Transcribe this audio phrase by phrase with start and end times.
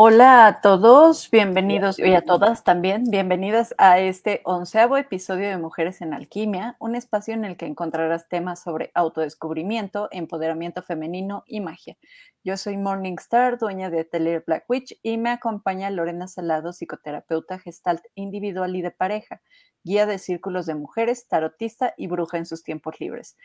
[0.00, 6.00] Hola a todos, bienvenidos y a todas también, bienvenidas a este onceavo episodio de Mujeres
[6.02, 11.96] en Alquimia, un espacio en el que encontrarás temas sobre autodescubrimiento, empoderamiento femenino y magia.
[12.44, 18.04] Yo soy Morningstar, dueña de Atelier Black Witch y me acompaña Lorena Salado, psicoterapeuta gestalt
[18.14, 19.42] individual y de pareja,
[19.82, 23.36] guía de círculos de mujeres, tarotista y bruja en sus tiempos libres.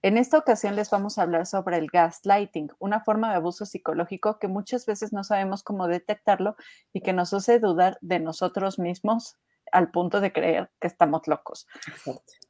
[0.00, 4.38] En esta ocasión les vamos a hablar sobre el gaslighting, una forma de abuso psicológico
[4.38, 6.56] que muchas veces no sabemos cómo detectarlo
[6.92, 9.36] y que nos hace dudar de nosotros mismos
[9.72, 11.66] al punto de creer que estamos locos.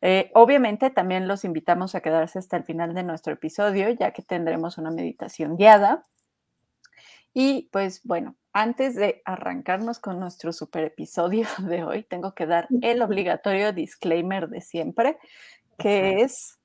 [0.03, 4.23] Eh, obviamente también los invitamos a quedarse hasta el final de nuestro episodio, ya que
[4.23, 6.05] tendremos una meditación guiada.
[7.33, 12.69] Y pues bueno, antes de arrancarnos con nuestro super episodio de hoy, tengo que dar
[12.83, 15.19] el obligatorio disclaimer de siempre,
[15.78, 16.58] que es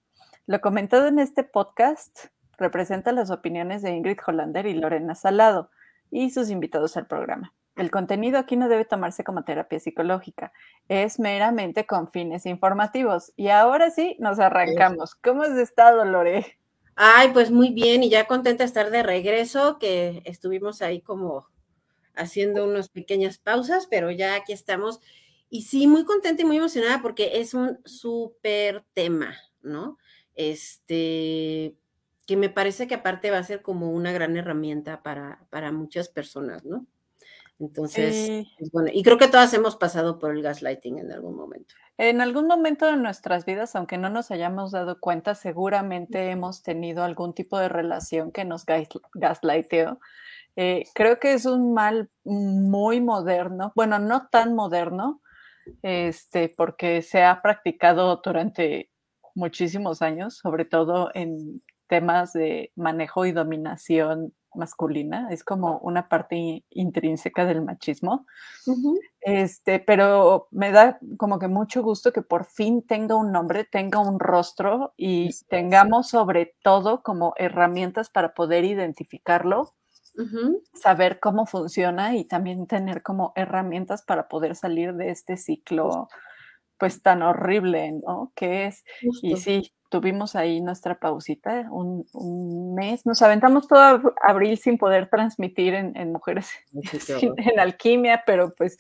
[0.45, 2.25] lo comentado en este podcast
[2.57, 5.69] representa las opiniones de Ingrid Hollander y Lorena Salado
[6.11, 7.53] y sus invitados al programa.
[7.75, 10.51] El contenido aquí no debe tomarse como terapia psicológica,
[10.89, 13.31] es meramente con fines informativos.
[13.35, 15.15] Y ahora sí, nos arrancamos.
[15.15, 16.59] ¿Cómo has estado, Lore?
[16.95, 21.47] Ay, pues muy bien y ya contenta de estar de regreso, que estuvimos ahí como
[22.15, 24.99] haciendo unas pequeñas pausas, pero ya aquí estamos.
[25.49, 29.97] Y sí, muy contenta y muy emocionada porque es un súper tema, ¿no?
[30.35, 31.75] Este,
[32.25, 36.09] que me parece que aparte va a ser como una gran herramienta para, para muchas
[36.09, 36.85] personas, ¿no?
[37.59, 41.75] Entonces, pues, bueno, y creo que todas hemos pasado por el gaslighting en algún momento.
[41.97, 47.03] En algún momento de nuestras vidas, aunque no nos hayamos dado cuenta, seguramente hemos tenido
[47.03, 48.65] algún tipo de relación que nos
[49.13, 49.99] gaslighteó.
[50.55, 55.21] Eh, creo que es un mal muy moderno, bueno, no tan moderno,
[55.81, 58.91] este, porque se ha practicado durante
[59.35, 66.63] muchísimos años, sobre todo en temas de manejo y dominación masculina, es como una parte
[66.69, 68.25] intrínseca del machismo.
[69.21, 73.99] Este, pero me da como que mucho gusto que por fin tenga un nombre, tenga
[73.99, 79.71] un rostro y tengamos sobre todo como herramientas para poder identificarlo,
[80.73, 86.07] saber cómo funciona y también tener como herramientas para poder salir de este ciclo
[86.77, 88.31] pues tan horrible, ¿no?
[88.35, 88.83] Que es,
[89.21, 95.75] y sí, tuvimos ahí nuestra pausita, un, mes, nos aventamos todo abril sin poder transmitir
[95.75, 96.49] en, mujeres
[97.37, 98.77] en alquimia, pero pues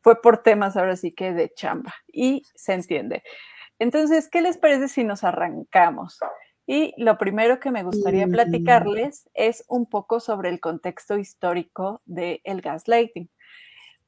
[0.00, 3.24] fue por temas ahora sí que de chamba y se entiende.
[3.80, 6.18] Entonces, ¿qué les parece si nos arrancamos?
[6.66, 12.40] Y lo primero que me gustaría platicarles es un poco sobre el contexto histórico del
[12.44, 13.28] el gaslighting.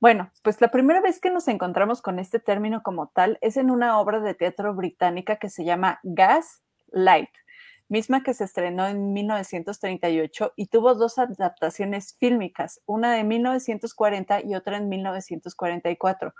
[0.00, 3.70] Bueno, pues la primera vez que nos encontramos con este término como tal es en
[3.70, 7.28] una obra de teatro británica que se llama Gas Light,
[7.88, 14.54] misma que se estrenó en 1938 y tuvo dos adaptaciones fílmicas, una de 1940 y
[14.54, 16.32] otra en 1944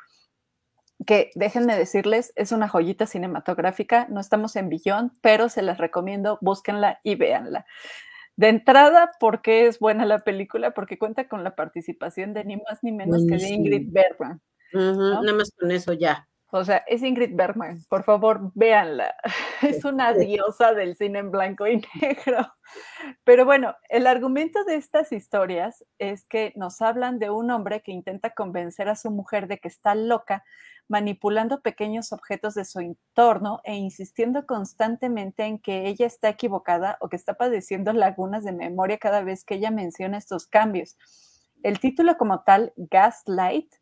[1.07, 6.39] que déjenme decirles, es una joyita cinematográfica, no estamos en billón, pero se las recomiendo,
[6.41, 7.67] búsquenla y véanla.
[8.41, 10.71] De entrada, ¿por qué es buena la película?
[10.71, 14.41] Porque cuenta con la participación de ni más ni menos que de Ingrid Bergman.
[14.73, 16.27] Nada más con eso ya.
[16.53, 19.15] O sea, es Ingrid Bergman, por favor, véanla.
[19.63, 22.53] Es una diosa del cine en blanco y negro.
[23.25, 27.93] Pero bueno, el argumento de estas historias es que nos hablan de un hombre que
[27.93, 30.45] intenta convencer a su mujer de que está loca
[30.91, 37.09] manipulando pequeños objetos de su entorno e insistiendo constantemente en que ella está equivocada o
[37.09, 40.97] que está padeciendo lagunas de memoria cada vez que ella menciona estos cambios.
[41.63, 43.73] El título como tal, Gaslight,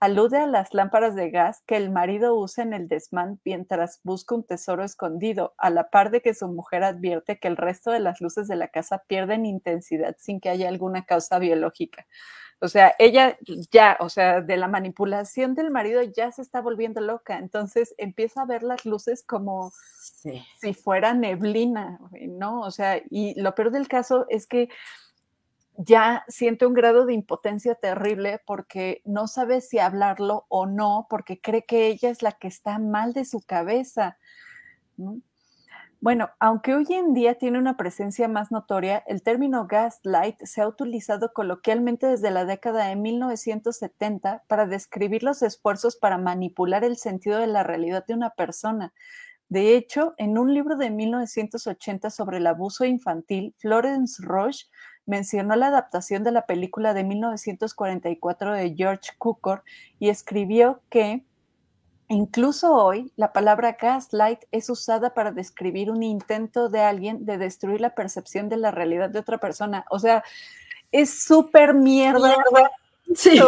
[0.00, 4.34] alude a las lámparas de gas que el marido usa en el desmán mientras busca
[4.34, 8.00] un tesoro escondido, a la par de que su mujer advierte que el resto de
[8.00, 12.06] las luces de la casa pierden intensidad sin que haya alguna causa biológica.
[12.58, 13.36] O sea, ella
[13.70, 18.42] ya, o sea, de la manipulación del marido ya se está volviendo loca, entonces empieza
[18.42, 19.72] a ver las luces como
[20.60, 22.60] si fuera neblina, ¿no?
[22.60, 24.70] O sea, y lo peor del caso es que
[25.78, 31.40] ya siente un grado de impotencia terrible porque no sabe si hablarlo o no, porque
[31.40, 34.18] cree que ella es la que está mal de su cabeza.
[34.96, 35.20] ¿no?
[36.00, 40.68] Bueno, aunque hoy en día tiene una presencia más notoria, el término gaslight se ha
[40.68, 47.38] utilizado coloquialmente desde la década de 1970 para describir los esfuerzos para manipular el sentido
[47.38, 48.92] de la realidad de una persona.
[49.48, 54.66] De hecho, en un libro de 1980 sobre el abuso infantil, Florence Roche
[55.06, 59.62] mencionó la adaptación de la película de 1944 de George Cukor
[59.98, 61.24] y escribió que
[62.08, 67.80] Incluso hoy, la palabra gaslight es usada para describir un intento de alguien de destruir
[67.80, 69.84] la percepción de la realidad de otra persona.
[69.90, 70.22] O sea,
[70.92, 72.36] es súper mierda.
[73.12, 73.40] Sí.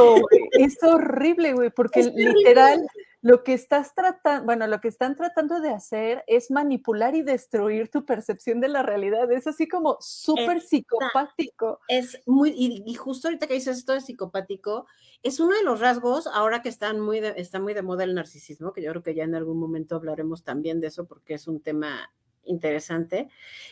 [0.53, 2.85] es horrible, güey, porque literal
[3.21, 7.91] lo que estás tratando, bueno, lo que están tratando de hacer es manipular y destruir
[7.91, 9.31] tu percepción de la realidad.
[9.33, 11.81] Es así como súper psicopático.
[11.89, 14.87] Es muy, y, justo ahorita que dices esto de psicopático,
[15.25, 18.73] es uno de los rasgos, ahora que están muy está muy de moda el narcisismo,
[18.73, 21.61] que yo creo que ya en algún momento hablaremos también de eso porque es un
[21.61, 22.13] tema
[22.45, 23.29] interesante.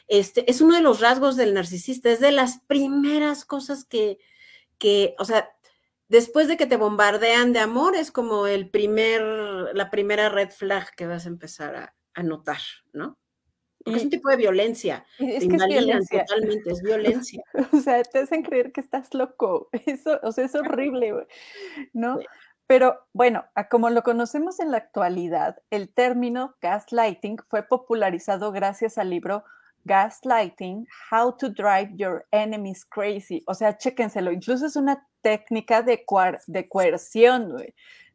[0.09, 4.19] Este, es uno de los rasgos del narcisista, es de las primeras cosas que,
[4.79, 5.56] que, o sea,
[6.09, 9.23] después de que te bombardean de amor, es como el primer,
[9.75, 11.77] la primera red flag que vas a empezar
[12.15, 12.61] a, notar,
[12.95, 13.19] ¿no?
[13.85, 15.05] Porque es un tipo de violencia.
[15.19, 16.25] Es que es violencia.
[16.25, 17.45] Totalmente, es violencia.
[17.73, 19.69] o sea, te hacen creer que estás loco.
[19.87, 21.27] Eso, o sea, es horrible,
[21.93, 22.19] ¿no?
[22.67, 29.11] Pero bueno, como lo conocemos en la actualidad, el término gaslighting fue popularizado gracias al
[29.11, 29.45] libro
[29.87, 33.43] Gaslighting, How to Drive Your Enemies Crazy.
[33.47, 36.05] O sea, chéquenselo, incluso es una técnica de,
[36.47, 37.55] de coerción,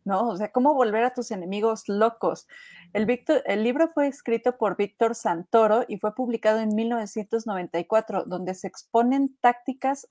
[0.04, 0.30] ¿no?
[0.30, 2.48] O sea, cómo volver a tus enemigos locos.
[2.94, 3.08] El,
[3.46, 9.36] el libro fue escrito por Víctor Santoro y fue publicado en 1994, donde se exponen
[9.42, 10.08] tácticas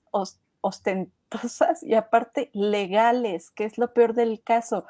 [0.61, 4.85] ostentosas y aparte legales, que es lo peor del caso,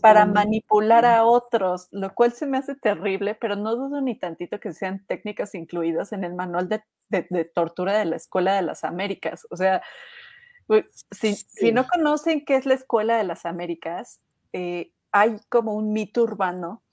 [0.00, 4.60] para manipular a otros, lo cual se me hace terrible, pero no dudo ni tantito
[4.60, 9.46] que sean técnicas incluidas en el manual de, tortura de la Escuela de las Américas.
[9.50, 9.82] O sea,
[11.10, 14.20] si, no conocen qué es la Escuela de las Américas,
[14.52, 16.83] eh, hay como un mito urbano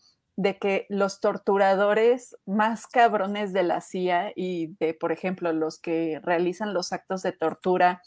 [0.42, 6.20] de que los torturadores más cabrones de la CIA y de, por ejemplo, los que
[6.24, 8.02] realizan los actos de tortura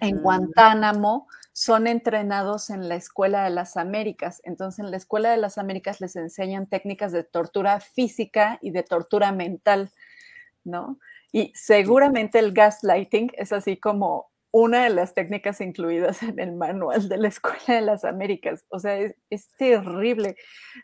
[0.00, 4.40] en Guantánamo son entrenados en la Escuela de las Américas.
[4.44, 8.84] Entonces, en la Escuela de las Américas les enseñan técnicas de tortura física y de
[8.84, 9.90] tortura mental,
[10.62, 11.00] ¿no?
[11.32, 17.08] Y seguramente el gaslighting es así como una de las técnicas incluidas en el manual
[17.08, 18.64] de la Escuela de las Américas.
[18.68, 19.14] O sea, es,
[19.58, 20.36] terrible.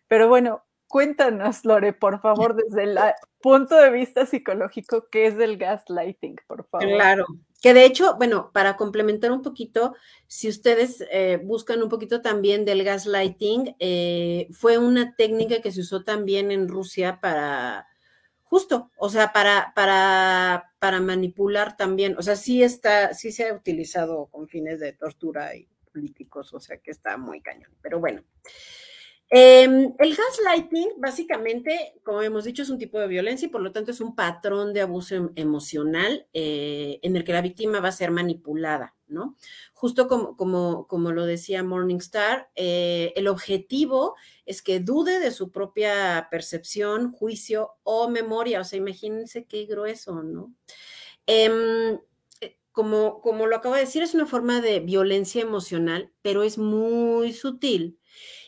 [0.08, 2.98] Pero bueno, cuéntanos, Lore, por favor, desde el
[3.40, 6.88] punto de vista psicológico, ¿qué es el gaslighting, por favor?
[6.88, 7.26] Claro,
[7.60, 9.94] que de hecho, bueno, para complementar un poquito,
[10.26, 15.80] si ustedes eh, buscan un poquito también del gaslighting, eh, fue una técnica que se
[15.80, 17.86] usó también en Rusia para,
[18.54, 23.52] justo, o sea, para, para, para manipular también, o sea, sí está, sí se ha
[23.52, 28.22] utilizado con fines de tortura y políticos, o sea que está muy cañón, pero bueno.
[29.36, 33.72] Em, el gaslighting, básicamente, como hemos dicho, es un tipo de violencia y por lo
[33.72, 37.88] tanto es un patrón de abuso em, emocional eh, en el que la víctima va
[37.88, 39.36] a ser manipulada, ¿no?
[39.72, 44.14] Justo como, como, como lo decía Morningstar, eh, el objetivo
[44.46, 48.60] es que dude de su propia percepción, juicio o memoria.
[48.60, 50.54] O sea, imagínense qué grueso, ¿no?
[51.26, 51.98] Em,
[52.40, 56.56] eh, como, como lo acabo de decir, es una forma de violencia emocional, pero es
[56.56, 57.98] muy sutil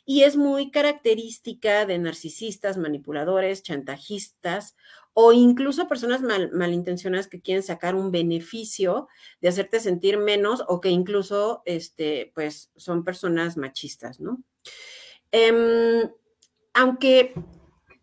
[0.07, 4.77] y es muy característica de narcisistas, manipuladores, chantajistas
[5.13, 6.21] o incluso personas
[6.53, 9.09] malintencionadas que quieren sacar un beneficio
[9.41, 14.43] de hacerte sentir menos o que incluso, este, pues, son personas machistas, ¿no?
[15.33, 16.09] Em,
[16.73, 17.35] aunque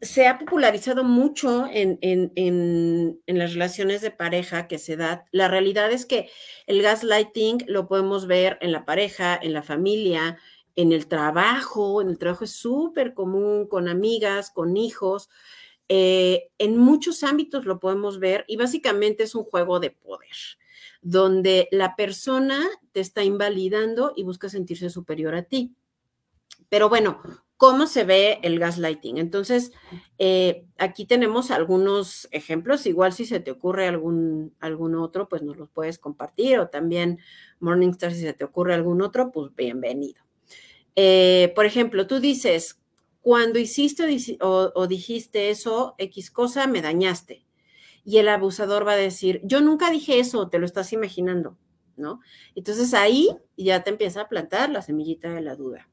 [0.03, 5.25] se ha popularizado mucho en, en, las relaciones de pareja que se da.
[5.31, 6.29] La realidad es que
[6.67, 10.37] el gaslighting lo podemos ver en la pareja, en la familia,
[10.75, 15.29] en el trabajo, en el trabajo es súper común, con amigas, con hijos,
[15.89, 20.35] eh, en muchos ámbitos lo podemos ver y básicamente es un juego de poder,
[21.01, 25.75] donde la persona te está invalidando y busca sentirse superior a ti.
[26.69, 27.21] Pero bueno,
[27.57, 29.17] ¿cómo se ve el gaslighting?
[29.17, 29.71] Entonces,
[30.17, 35.57] eh, aquí tenemos algunos ejemplos, igual si se te ocurre algún, algún otro, pues nos
[35.57, 37.19] los puedes compartir o también
[37.59, 40.22] Morningstar, si se te ocurre algún otro, pues bienvenido.
[40.95, 42.79] Eh, por ejemplo, tú dices,
[43.21, 47.45] cuando hiciste o, dijiste eso, X cosa, me dañaste.
[48.03, 51.57] Y el abusador va a decir, yo nunca dije eso, te lo estás imaginando,
[51.95, 52.19] ¿no?
[52.53, 55.89] Entonces ahí ya te empieza a plantar la semillita de la duda.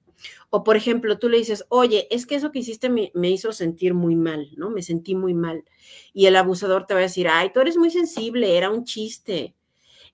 [0.50, 3.52] O por ejemplo, tú le dices, oye, es que eso que hiciste me, me, hizo
[3.52, 4.68] sentir muy mal, ¿no?
[4.70, 5.64] Me sentí muy mal.
[6.12, 9.54] Y el abusador te va a decir, ay, tú eres muy sensible, era un chiste.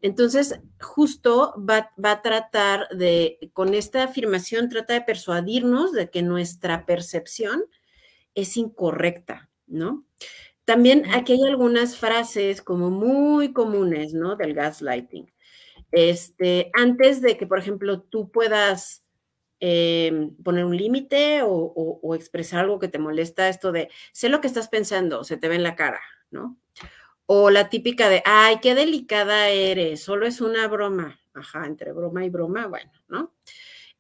[0.02, 6.86] Entonces, justo va, a tratar de, con esta afirmación, trata de persuadirnos de que nuestra
[6.86, 7.64] percepción
[8.34, 10.04] es incorrecta, ¿no?
[10.64, 14.36] También aquí hay algunas frases como muy comunes, ¿no?
[14.36, 15.32] Del gaslighting.
[15.92, 19.04] Este, antes de que, por ejemplo, tú puedas
[19.60, 24.40] eh, poner un límite o, o, expresar algo que te molesta, esto de, sé lo
[24.40, 26.00] que estás pensando, se te ve en la cara,
[26.30, 26.58] ¿no?
[27.26, 31.18] O la típica de, ay, qué delicada eres, solo es una broma.
[31.34, 33.34] Ajá, entre broma y broma, bueno, ¿no?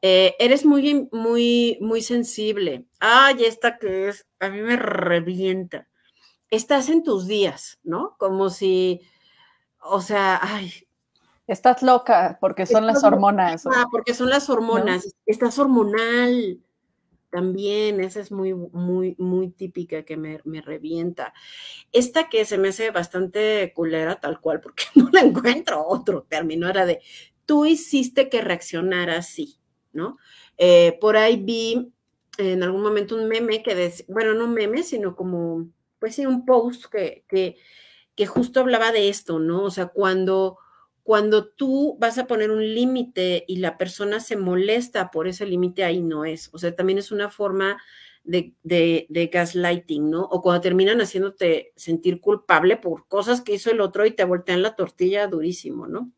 [0.00, 2.86] Eh, eres muy, muy, muy sensible.
[3.00, 5.88] Ay, esta que es, a mí me revienta.
[6.50, 8.14] Estás en tus días, ¿no?
[8.18, 9.00] Como si,
[9.80, 10.72] o sea, ay.
[11.46, 13.66] Estás loca porque son las hormonas.
[13.66, 15.14] Ah, porque son las hormonas.
[15.26, 16.60] Estás hormonal
[17.36, 21.34] también, esa es muy, muy, muy típica que me, me, revienta.
[21.92, 26.66] Esta que se me hace bastante culera, tal cual, porque no la encuentro otro término,
[26.66, 27.00] era de,
[27.44, 29.58] tú hiciste que reaccionara así.
[29.92, 30.18] ¿no?
[30.58, 31.92] Eh, por ahí vi
[32.38, 36.44] en algún momento un meme que, decía, bueno, no meme, sino como, pues sí, un
[36.44, 37.56] post que, que,
[38.14, 39.64] que justo hablaba de esto, ¿no?
[39.64, 40.58] O sea, cuando,
[41.06, 45.84] cuando tú vas a poner un límite y la persona se molesta por ese límite,
[45.84, 46.50] ahí no es.
[46.52, 47.80] O sea, también es una forma
[48.24, 50.24] de, gaslighting, ¿no?
[50.24, 54.62] O cuando terminan haciéndote sentir culpable por cosas que hizo el otro y te voltean
[54.62, 56.10] la tortilla durísimo, ¿no?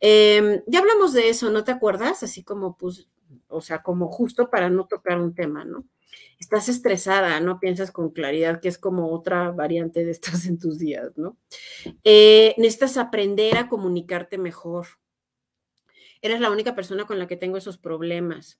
[0.00, 2.22] Em, ya hablamos de eso, ¿no te acuerdas?
[2.22, 3.10] Así como, pues,
[3.48, 5.84] o sea, como justo para no tocar un tema, ¿no?
[6.38, 10.78] Estás estresada, no piensas con claridad, que es como otra variante de estás en tus
[10.78, 11.36] días, ¿no?
[12.04, 14.86] Eh, necesitas aprender a comunicarte mejor.
[16.22, 18.58] Eres la única persona con la que tengo esos problemas.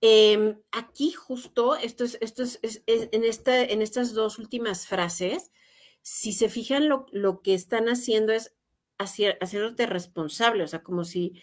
[0.00, 2.18] Em, aquí justo, esto es,
[2.86, 5.50] en, esta, en estas dos últimas frases,
[6.02, 8.54] si se fijan, lo, lo que están haciendo es
[8.98, 11.42] haciéndote responsable, o sea, como si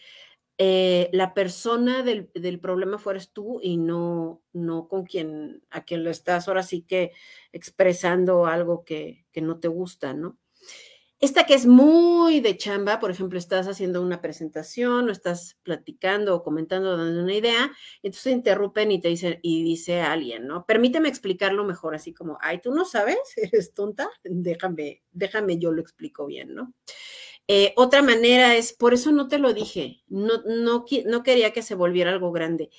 [0.57, 6.11] eh, la persona del, problema fueras tú y no, no con quien, a quien lo
[6.11, 7.11] estás ahora sí que
[7.51, 10.37] expresando algo que, que no te gusta, ¿no?
[11.23, 16.35] Esta que es muy de chamba, por ejemplo, estás haciendo una presentación o estás platicando
[16.35, 20.65] o comentando, dando una idea, entonces te interrumpen y te dicen, y dice alguien, ¿no?
[20.65, 25.81] Permíteme explicarlo mejor, así como, ay, tú no sabes, eres tonta, déjame, déjame, yo lo
[25.81, 26.73] explico bien, ¿no?
[27.47, 31.61] Eh, otra manera es, por eso no te lo dije, no, no, no quería que
[31.61, 32.69] se volviera algo grande.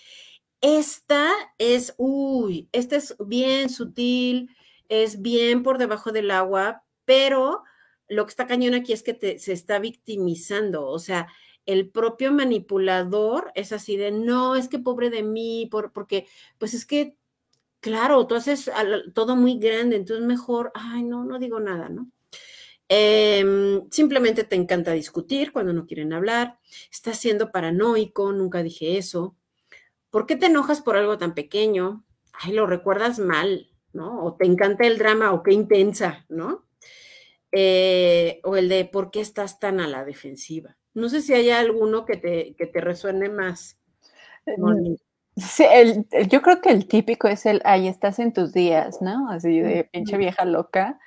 [0.61, 4.51] Esta es, uy, esta es bien sutil,
[4.89, 7.63] es bien por debajo del agua, pero
[8.09, 11.29] lo que está cañón aquí es que se está victimizando, o sea,
[11.67, 16.27] el propio manipulador es así de, no, es que pobre de mí, por, porque,
[16.59, 17.17] pues es que,
[17.81, 18.71] claro, tú haces
[19.15, 22.11] todo muy grande, entonces mejor, ay, no, no digo nada, ¿no?
[22.89, 26.59] Em, simplemente te encanta discutir cuando no quieren hablar.
[26.91, 29.37] Estás siendo paranoico, nunca dije eso.
[30.11, 32.05] ¿Por qué te enojas por algo tan pequeño?
[32.33, 34.25] Ay, lo recuerdas mal, ¿no?
[34.25, 36.67] O te encanta el drama o qué intensa, ¿no?
[37.53, 40.77] Eh, o el de por qué estás tan a la defensiva.
[40.93, 43.79] No sé si hay alguno que te, que te resuene más.
[44.47, 44.95] Mm,
[45.37, 49.31] sí, el, yo creo que el típico es el ahí estás en tus días, ¿no?
[49.31, 50.99] Así de pinche vieja loca.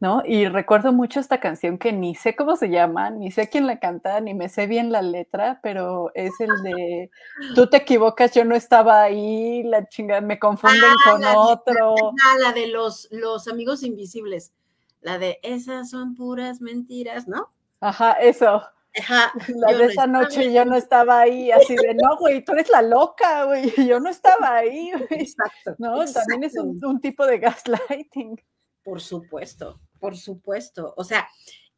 [0.00, 0.22] ¿No?
[0.24, 3.80] Y recuerdo mucho esta canción que ni sé cómo se llama, ni sé quién la
[3.80, 7.10] canta, ni me sé bien la letra, pero es el de
[7.54, 11.94] tú te equivocas, yo no estaba ahí, la chingada, me confunden ah, con otro.
[12.24, 14.52] ah, la de los, los amigos invisibles,
[15.00, 17.52] la de esas son puras mentiras, ¿no?
[17.80, 18.62] Ajá, eso.
[19.00, 22.70] Ajá, la de esa noche yo no estaba ahí, así de, no, güey, tú eres
[22.70, 25.22] la loca, güey, yo no estaba ahí, güey.
[25.22, 25.74] Exacto.
[25.78, 28.40] No, también es un, un tipo de gaslighting.
[28.84, 30.94] Por supuesto, por supuesto.
[30.96, 31.28] O sea,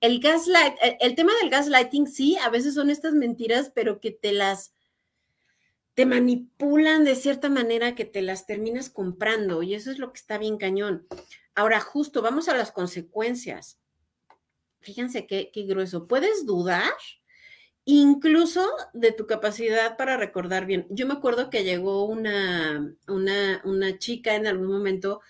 [0.01, 4.11] el gaslight, e, el tema del gaslighting, sí, a veces son estas mentiras, pero que
[4.11, 4.73] te las,
[5.95, 10.19] te manipulan de cierta manera que te las terminas comprando y eso es lo que
[10.19, 11.07] está bien cañón.
[11.55, 13.79] Ahora, justo, vamos a las consecuencias.
[14.81, 16.07] Fíjense qué, qué grueso.
[16.07, 16.93] Puedes dudar
[17.85, 20.87] incluso de tu capacidad para recordar bien.
[20.91, 25.21] Yo me acuerdo que llegó una, una, una chica en algún momento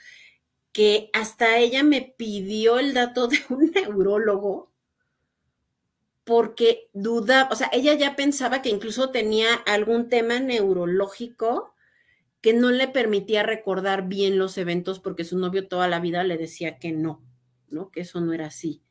[0.72, 4.70] que hasta ella me pidió el dato de un neurólogo
[6.24, 11.74] porque duda, o sea, ella ya pensaba que incluso tenía algún tema neurológico
[12.40, 16.38] que no le permitía recordar bien los eventos porque su novio toda la vida le
[16.38, 17.22] decía que no,
[17.68, 17.90] ¿no?
[17.90, 18.82] Que eso no era así.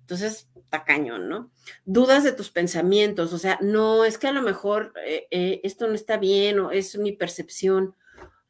[0.00, 0.48] Entonces,
[0.82, 1.50] cañón, ¿no?
[1.84, 5.86] Dudas de tus pensamientos, o sea, no, es que a lo mejor eh, eh, esto
[5.86, 7.94] no está bien o es mi percepción.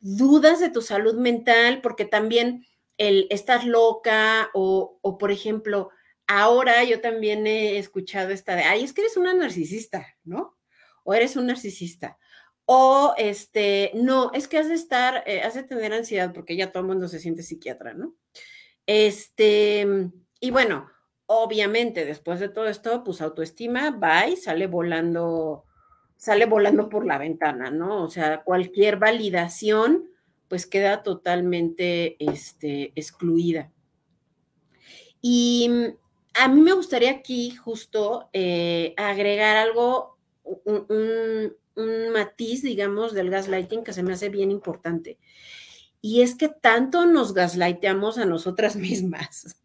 [0.00, 2.66] Dudas de tu salud mental porque también
[2.98, 5.90] el estás loca o, por ejemplo,
[6.26, 10.56] ahora yo también he escuchado esta de, ay, es que eres una narcisista, ¿no?
[11.04, 12.18] O eres un narcisista.
[12.66, 16.72] O este, no, es que has de estar, eh, has de tener ansiedad porque ya
[16.72, 18.14] todo el mundo se siente psiquiatra, ¿no?
[18.86, 19.86] Este,
[20.40, 20.90] y bueno,
[21.26, 25.64] obviamente después de todo esto, pues autoestima va y sale volando,
[26.16, 28.02] sale volando por la ventana, ¿no?
[28.02, 30.08] O sea, cualquier validación
[30.48, 33.72] pues queda totalmente este, excluida.
[35.20, 35.70] Y
[36.34, 43.84] a mí me gustaría aquí justo eh, agregar algo, un, un, matiz, digamos, del gaslighting
[43.84, 45.18] que se me hace bien importante.
[46.00, 49.62] Y es que tanto nos gaslighteamos a nosotras mismas,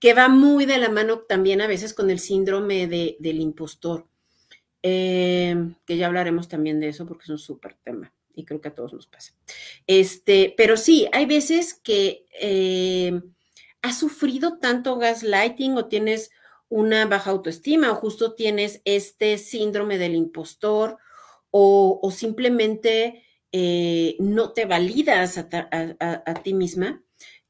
[0.00, 4.08] que va muy de la mano también a veces con el síndrome de, del impostor,
[4.82, 5.56] eh,
[5.86, 8.74] que ya hablaremos también de eso porque es un súper tema y creo que a
[8.74, 9.34] todos nos pasa.
[9.86, 13.20] Este, pero sí, hay veces que eh,
[13.82, 16.30] has sufrido tanto gaslighting o tienes
[16.68, 20.98] una baja autoestima o justo tienes este síndrome del impostor
[21.50, 27.02] o, simplemente eh, no te validas a, ti misma,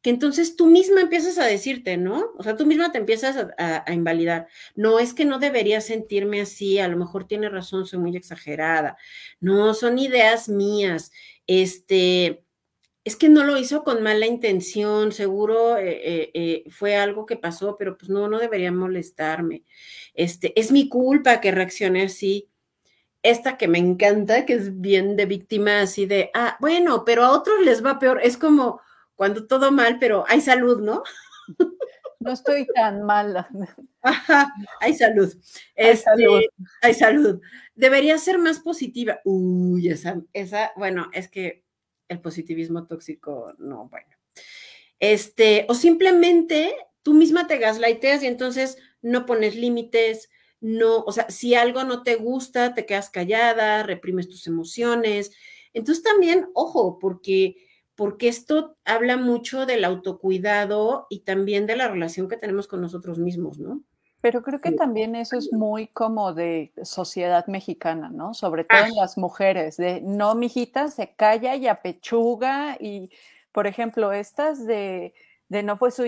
[0.02, 2.32] que entonces tú misma empiezas a decirte, ¿no?
[2.36, 4.48] O sea, tú misma te empiezas a, invalidar.
[4.76, 8.96] No es que no debería sentirme así, a lo mejor tiene razón, soy muy exagerada.
[9.40, 11.10] No, son ideas mías.
[11.46, 12.44] Este,
[13.04, 17.36] es que no lo hizo con mala intención, seguro eh, eh, eh, fue algo que
[17.36, 19.64] pasó, pero pues no, no debería molestarme.
[20.14, 22.48] Este, es mi culpa que reaccione así.
[23.22, 27.32] Esta que me encanta, que es bien de víctima, así de, ah, bueno, pero a
[27.32, 28.20] otros les va peor.
[28.22, 28.80] Es como
[29.18, 31.02] cuando todo mal, pero hay salud, ¿no?
[32.20, 33.48] No estoy tan mala.
[34.02, 35.32] Ajá, hay salud.
[35.76, 36.40] Hay, este, salud.
[36.82, 37.40] hay salud.
[37.74, 39.20] Debería ser más positiva.
[39.24, 41.64] Uy, esa, esa, bueno, es que
[42.06, 44.16] el positivismo tóxico, no, bueno.
[45.00, 50.28] Este, o simplemente tú misma te gaslighteas y entonces no pones límites,
[50.60, 55.32] no, o sea, si algo no te gusta, te quedas callada, reprimes tus emociones.
[55.72, 57.67] Entonces también, ojo, porque
[57.98, 63.18] porque esto habla mucho del autocuidado y también de la relación que tenemos con nosotros
[63.18, 63.82] mismos, ¿no?
[64.20, 68.34] Pero creo que también eso es muy como de sociedad mexicana, ¿no?
[68.34, 69.00] Sobre todo en ah.
[69.00, 73.10] las mujeres, de no, mijita, se calla y apechuga y,
[73.50, 75.12] por ejemplo, estas de,
[75.48, 76.04] de no, fue su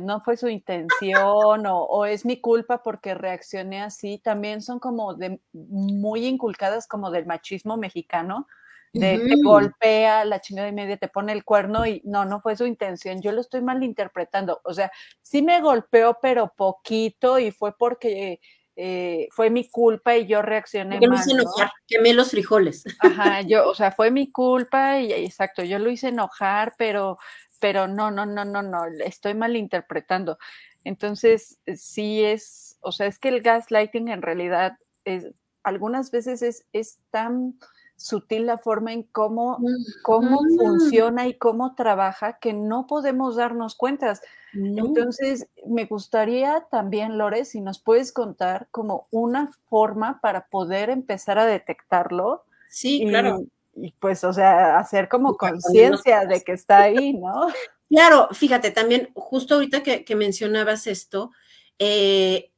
[0.00, 5.14] no fue su intención o, o, es mi culpa porque reaccioné así, también son como
[5.14, 8.48] de muy inculcadas como del machismo mexicano,
[8.92, 12.56] de te golpea la chingada y media, te pone el cuerno y no, no fue
[12.56, 14.60] su intención, yo lo estoy malinterpretando.
[14.64, 14.90] O sea,
[15.22, 18.40] sí me golpeó, pero poquito y fue porque
[18.76, 21.18] eh, fue mi culpa y yo reaccioné mal.
[21.18, 22.84] hice enojar, quemé los frijoles.
[23.00, 27.18] Ajá, yo, o sea, fue mi culpa y exacto, yo lo hice enojar, pero,
[27.60, 30.38] pero no, no, no, no, no, estoy malinterpretando.
[30.82, 35.28] Entonces, sí es, o sea, es que el gaslighting en realidad es,
[35.62, 37.58] algunas veces es, es tan
[38.00, 39.58] sutil la forma en cómo,
[40.02, 44.22] cómo funciona y cómo trabaja que no podemos darnos cuentas.
[44.54, 51.38] Entonces, me gustaría también, Lore, si nos puedes contar como una forma para poder empezar
[51.38, 52.44] a detectarlo.
[52.70, 53.42] Sí, claro.
[53.74, 57.48] Y pues, o sea, hacer como conciencia de que está ahí, ¿no?
[57.88, 61.32] Claro, fíjate, también justo ahorita que, que mencionabas esto,
[61.78, 62.49] eh,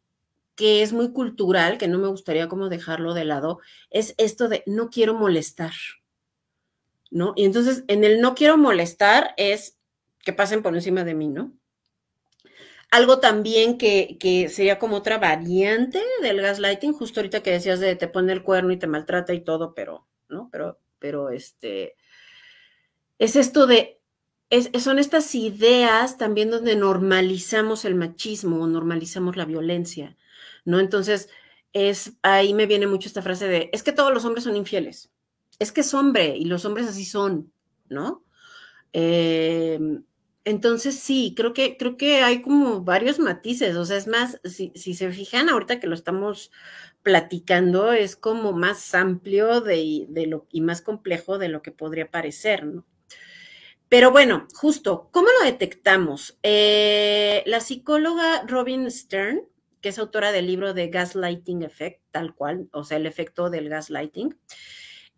[0.63, 3.59] que es muy cultural, que no me gustaría como dejarlo de lado,
[3.91, 5.73] es esto de no quiero molestar,
[7.11, 7.33] ¿no?
[7.35, 9.77] Y entonces en el no quiero molestar es
[10.25, 11.53] que pasen por encima de mí, ¿no?
[12.93, 17.97] Algo también que, que sería como otra variante del gaslighting, justo ahorita que decías de
[17.97, 20.49] te pone el cuerno y te maltrata y todo, pero, ¿no?
[20.53, 21.97] Pero, pero este,
[23.19, 24.01] es esto de
[24.49, 30.15] es, son estas ideas también donde normalizamos el machismo o normalizamos la violencia.
[30.65, 30.81] ¿No?
[30.81, 31.29] Entonces,
[31.73, 35.11] es, ahí me viene mucho esta frase de, es que todos los hombres son infieles,
[35.59, 37.53] es que es hombre y los hombres así son,
[37.89, 38.25] ¿no?
[38.93, 40.05] Em,
[40.45, 44.73] entonces, sí, creo que, creo que hay como varios matices, o sea, es más, si,
[44.75, 46.51] se fijan ahorita que lo estamos
[47.03, 52.65] platicando, es como más amplio de, lo, y más complejo de lo que podría parecer,
[52.67, 52.85] ¿no?
[53.89, 56.39] Pero bueno, justo, ¿cómo lo detectamos?
[56.43, 59.43] Eh, la psicóloga Robin Stern
[59.83, 63.69] que es autora del libro de Gaslighting Effect, tal cual, o sea, el efecto del
[63.69, 64.39] gaslighting,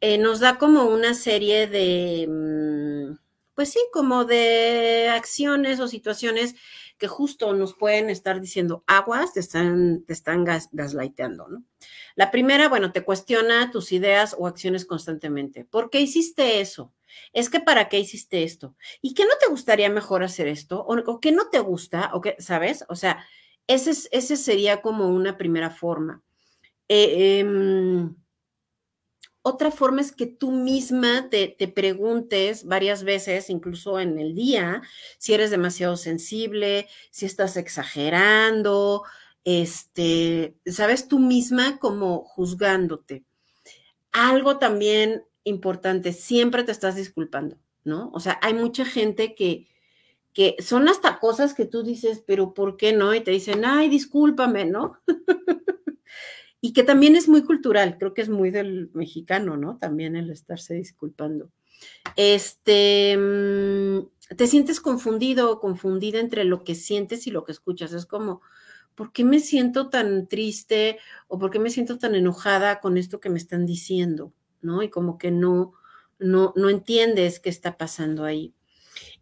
[0.01, 3.19] eh, nos da como una serie de, mm,
[3.55, 6.57] pues sí, como de acciones o situaciones
[6.99, 11.65] que justo nos pueden estar diciendo aguas, te están, te están gas, gaslighteando, ¿no?
[12.17, 15.65] La primera, bueno, te cuestiona tus ideas o acciones constantemente.
[15.65, 16.93] ¿Por qué hiciste eso?
[17.33, 18.77] Es que para qué hiciste esto?
[19.03, 20.81] ¿Y qué no te gustaría mejor hacer esto?
[20.81, 22.11] ¿O, o qué no te gusta?
[22.15, 22.85] ¿O qué, sabes?
[22.89, 23.25] O sea,
[23.67, 26.23] ese, sería como una primera forma.
[26.89, 28.15] Eh, em,
[29.43, 34.83] otra forma es que tú misma te, te, preguntes varias veces, incluso en el día,
[35.19, 39.05] si eres demasiado sensible, si estás exagerando,
[39.45, 43.25] este, sabes, tú misma como juzgándote.
[44.13, 48.11] Algo también importante, siempre te estás disculpando, ¿no?
[48.15, 49.69] O sea, hay mucha gente que,
[50.35, 53.15] que son hasta cosas que tú dices, pero ¿por qué no?
[53.15, 54.99] Y te dicen, ay, discúlpame, ¿no?
[56.61, 59.79] y que también es muy cultural, creo que es muy del mexicano, ¿no?
[59.79, 61.51] También el estarse disculpando.
[62.17, 67.93] Este, mm, te sientes confundido o confundida entre lo que sientes y lo que escuchas.
[67.93, 68.41] Es como,
[68.95, 73.21] ¿por qué me siento tan triste o por qué me siento tan enojada con esto
[73.21, 74.33] que me están diciendo?
[74.63, 74.83] ¿No?
[74.83, 75.75] Y como que no,
[76.19, 78.54] no, no entiendes qué está pasando ahí.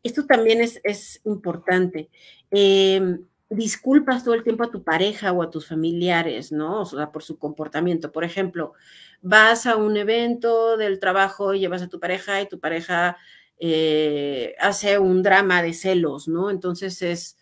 [0.02, 2.10] Esto también es, importante.
[2.50, 6.80] Em, disculpas todo el tiempo a tu pareja o a tus familiares, ¿no?
[6.82, 8.12] O sea, por su comportamiento.
[8.12, 8.74] Por ejemplo,
[9.20, 13.16] vas a un evento del trabajo y llevas a tu pareja y tu pareja
[13.58, 16.50] eh, hace un drama de celos, ¿no?
[16.50, 17.38] Entonces es,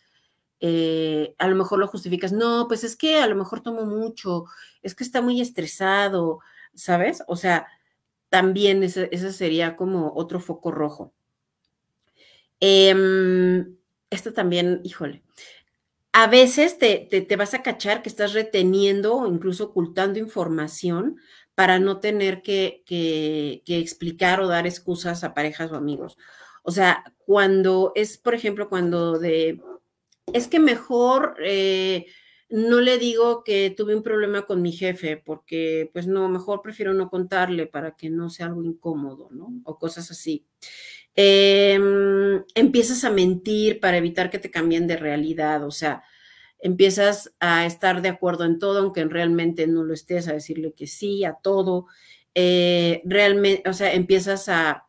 [0.60, 4.44] eh, a lo mejor lo justificas, no, pues es que a lo mejor tomo mucho,
[4.82, 6.40] es que está muy estresado,
[6.74, 7.22] ¿sabes?
[7.26, 7.66] O sea,
[8.28, 11.14] también ese, sería como otro foco rojo.
[12.60, 13.76] Em,
[14.10, 15.22] esto también, híjole,
[16.12, 21.20] a veces te, te, vas a cachar que estás reteniendo o incluso ocultando información
[21.54, 26.16] para no tener que, que, explicar o dar excusas a parejas o amigos.
[26.62, 29.60] O sea, cuando es, por ejemplo, cuando de,
[30.32, 32.06] es que mejor eh,
[32.48, 36.92] no le digo que tuve un problema con mi jefe, porque pues no, mejor prefiero
[36.94, 39.52] no contarle para que no sea algo incómodo, ¿no?
[39.64, 40.44] O cosas así.
[41.22, 46.02] Em, empiezas a mentir para evitar que te cambien de realidad, o sea,
[46.60, 50.86] empiezas a estar de acuerdo en todo, aunque realmente no lo estés, a decirle que
[50.86, 51.88] sí a todo.
[52.34, 54.86] Eh, realmente, o sea, empiezas a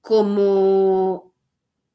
[0.00, 1.34] como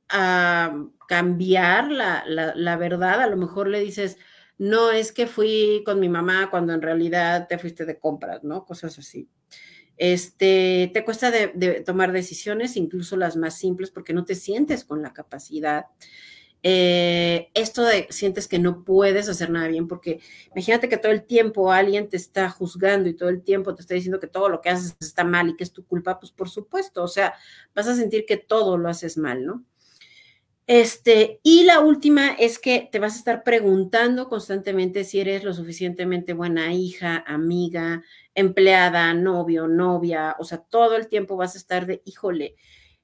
[0.10, 4.18] a cambiar la, la, verdad, a lo mejor le dices,
[4.58, 8.66] no es que fui con mi mamá cuando en realidad te fuiste de compras, ¿no?
[8.66, 9.30] Cosas así.
[10.00, 11.30] Este, te cuesta
[11.86, 15.88] tomar decisiones, incluso las más simples, porque no te sientes con la capacidad.
[16.64, 20.22] Eh, esto de sientes que no puedes hacer nada bien, porque
[20.54, 23.94] imagínate que todo el tiempo alguien te está juzgando y todo el tiempo te está
[23.94, 26.50] diciendo que todo lo que haces está mal y que es tu culpa, pues por
[26.50, 27.34] supuesto, o sea,
[27.76, 29.66] vas a sentir que todo lo haces mal, ¿no?
[30.70, 35.52] Este, y la última es que te vas a estar preguntando constantemente si eres lo
[35.52, 38.04] suficientemente buena hija, amiga,
[38.36, 42.56] empleada, novio, novia, o sea, todo el tiempo vas a estar de, híjole,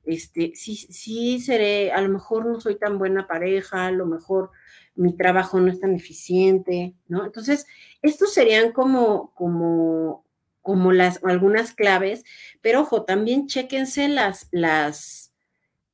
[0.03, 4.51] este, sí, sí seré, a lo mejor no soy tan buena pareja, a lo mejor
[4.93, 7.25] mi trabajo no es tan eficiente, ¿no?
[7.25, 7.65] Entonces,
[8.03, 10.23] estos serían como, como,
[10.61, 12.25] como las, algunas claves,
[12.61, 15.31] pero ojo, también chéquense las, las,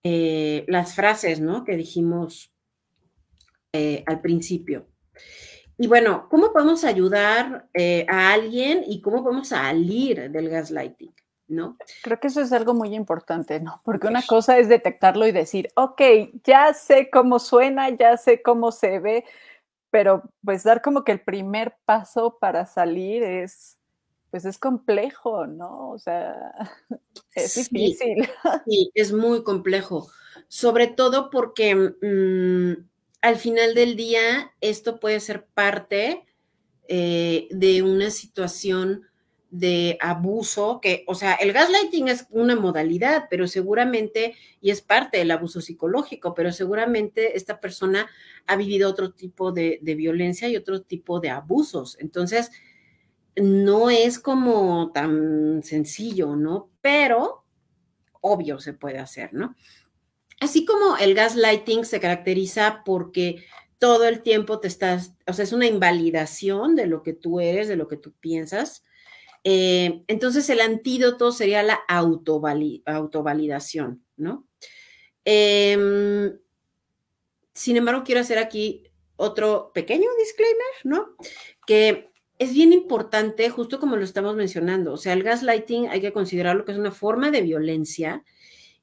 [0.03, 1.63] eh, las frases, ¿no?
[1.63, 2.53] Que dijimos
[3.73, 4.87] eh, al principio.
[5.77, 11.13] Y bueno, ¿cómo podemos ayudar eh, a alguien y cómo podemos salir del gaslighting?
[11.51, 11.77] ¿no?
[12.01, 13.81] Creo que eso es algo muy importante, ¿no?
[13.83, 16.01] Porque una cosa es detectarlo y decir, ok,
[16.43, 19.25] ya sé cómo suena, ya sé cómo se ve,
[19.89, 23.77] pero pues dar como que el primer paso para salir es,
[24.31, 25.91] pues es complejo, ¿no?
[25.91, 26.53] O sea,
[27.35, 28.27] es difícil.
[28.65, 30.09] Sí, es muy complejo,
[30.47, 32.87] sobre todo porque mm,
[33.21, 36.25] al final del día esto puede ser parte
[36.87, 39.03] eh, de una situación
[39.51, 45.17] de abuso, que, o sea, el gaslighting es una modalidad, pero seguramente, y es parte
[45.17, 48.09] del abuso psicológico, pero seguramente esta persona
[48.47, 51.97] ha vivido otro tipo de, violencia y otro tipo de abusos.
[51.99, 52.51] Entonces,
[53.35, 56.69] no es como tan sencillo, ¿no?
[56.81, 57.45] Pero,
[58.21, 59.55] obvio, se puede hacer, ¿no?
[60.39, 63.43] Así como el gaslighting se caracteriza porque
[63.77, 67.67] todo el tiempo te estás, o sea, es una invalidación de lo que tú eres,
[67.67, 68.83] de lo que tú piensas,
[69.43, 74.47] eh, entonces, el antídoto sería la autovalidación, ¿no?
[75.25, 76.37] Em,
[77.53, 78.83] sin embargo, quiero hacer aquí
[79.15, 81.15] otro pequeño disclaimer, ¿no?
[81.65, 82.10] Que
[82.41, 86.65] es bien importante, justo como lo estamos mencionando, o sea, el gaslighting hay que considerarlo
[86.65, 88.23] que es una forma de violencia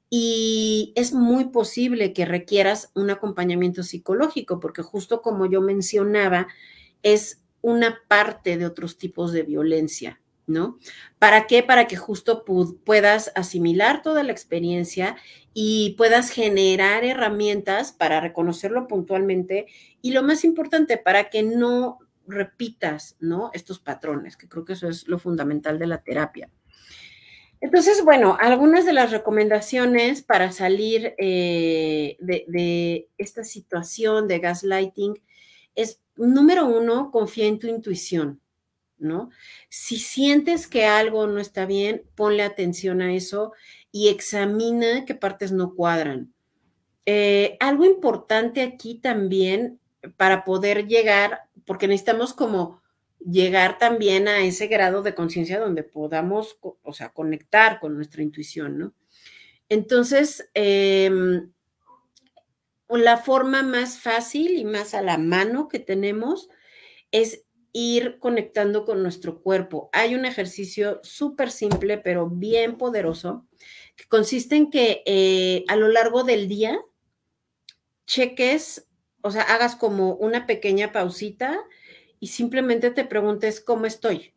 [0.09, 6.47] y es muy posible que requieras un acompañamiento psicológico, porque justo como yo mencionaba,
[7.03, 10.79] es una parte de otros tipos de violencia, ¿no?
[11.19, 11.61] ¿Para qué?
[11.61, 15.17] Para que justo puedas asimilar toda la experiencia
[15.53, 19.65] y puedas generar herramientas para reconocerlo puntualmente
[20.01, 23.51] y lo más importante, para que no repitas, ¿no?
[23.53, 26.49] Estos patrones, que creo que eso es lo fundamental de la terapia.
[27.61, 35.21] Entonces, bueno, algunas de las recomendaciones para salir eh, de, esta situación de gaslighting
[35.75, 38.39] es, número uno, confía en tu intuición.
[38.97, 39.29] ¿no?
[39.69, 43.53] Si sientes que algo no está bien, ponle atención a eso
[43.91, 46.33] y examina qué partes no cuadran.
[47.05, 49.79] Eh, algo importante aquí también
[50.15, 52.81] para poder llegar, porque necesitamos como
[53.23, 58.79] llegar también a ese grado de conciencia donde podamos, o sea, conectar con nuestra intuición,
[58.79, 58.95] ¿no?
[59.69, 61.51] Entonces, em,
[62.89, 66.49] la forma más fácil y más a la mano que tenemos
[67.11, 69.91] es ir conectando con nuestro cuerpo.
[69.93, 73.45] Hay un ejercicio súper simple, pero bien poderoso,
[73.95, 76.81] que consiste en que eh, a lo largo del día
[78.07, 78.88] cheques,
[79.21, 81.59] o sea, hagas como una pequeña pausita
[82.19, 84.33] y simplemente te preguntes cómo estoy,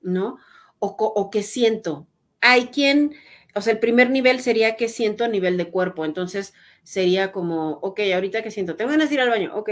[0.00, 0.38] ¿no?
[0.78, 2.06] O, qué siento.
[2.40, 3.14] Hay quien,
[3.54, 6.04] o sea, el primer nivel sería qué siento a nivel de cuerpo.
[6.04, 9.70] Entonces sería como, ok, ahorita qué siento, tengo ganas de ir al baño, ok,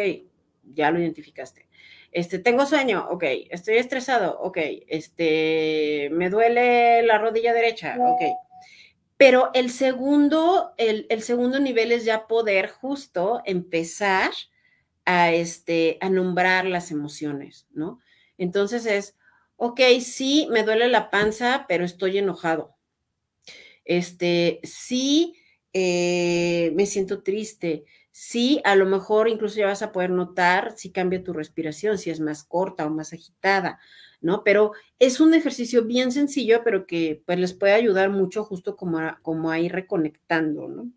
[0.75, 1.67] ya lo identificaste.
[2.13, 4.59] Este, tengo sueño, ok, estoy estresado, ok,
[4.89, 8.48] este, me duele la rodilla derecha, ok.
[9.19, 14.31] Pero el segundo, el, segundo nivel es ya poder justo empezar
[15.05, 17.99] a, este, a nombrar las emociones, ¿no?
[18.39, 19.17] Entonces es,
[19.57, 22.77] ok, sí, me duele la panza, pero estoy enojado.
[23.85, 25.35] Este, sí,
[25.73, 27.87] eh, me siento triste.
[28.13, 32.11] Sí, a lo mejor incluso ya vas a poder notar si cambia tu respiración, si
[32.11, 33.81] es más corta o más agitada,
[34.21, 34.43] ¿no?
[34.45, 38.99] Pero es un ejercicio bien sencillo, pero que pues les puede ayudar mucho justo como
[38.99, 40.91] a, como ir reconectando, ¿no?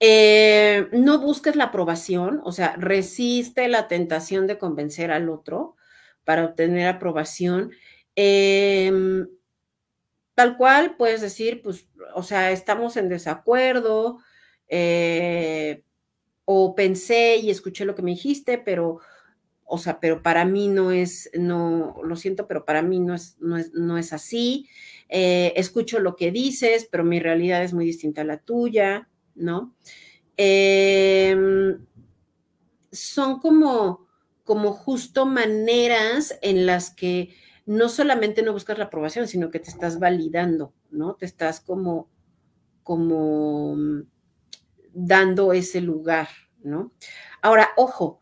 [0.00, 5.76] Eh, no busques la aprobación, o sea, resiste la tentación de convencer al otro
[6.24, 7.70] para obtener aprobación.
[8.16, 9.28] Em,
[10.34, 14.18] tal cual puedes decir, pues, o sea, estamos en desacuerdo,
[14.68, 15.82] eh,
[16.44, 19.00] o pensé y escuché lo que me dijiste, pero,
[19.74, 23.36] o sea, pero para mí no es, no, lo siento, pero para mí no es,
[23.40, 24.68] no es, no es así.
[25.08, 29.08] Eh, escucho lo que dices, pero mi realidad es muy distinta a la tuya.
[29.34, 29.74] ¿no?
[30.36, 31.84] Em,
[32.90, 34.06] son como,
[34.44, 37.34] como justo maneras en las que
[37.66, 41.14] no solamente no buscas la aprobación, sino que te estás validando, ¿no?
[41.14, 42.10] Te estás como,
[42.82, 43.76] como
[44.92, 46.28] dando ese lugar,
[46.62, 46.92] ¿no?
[47.40, 48.20] Ahora, ojo,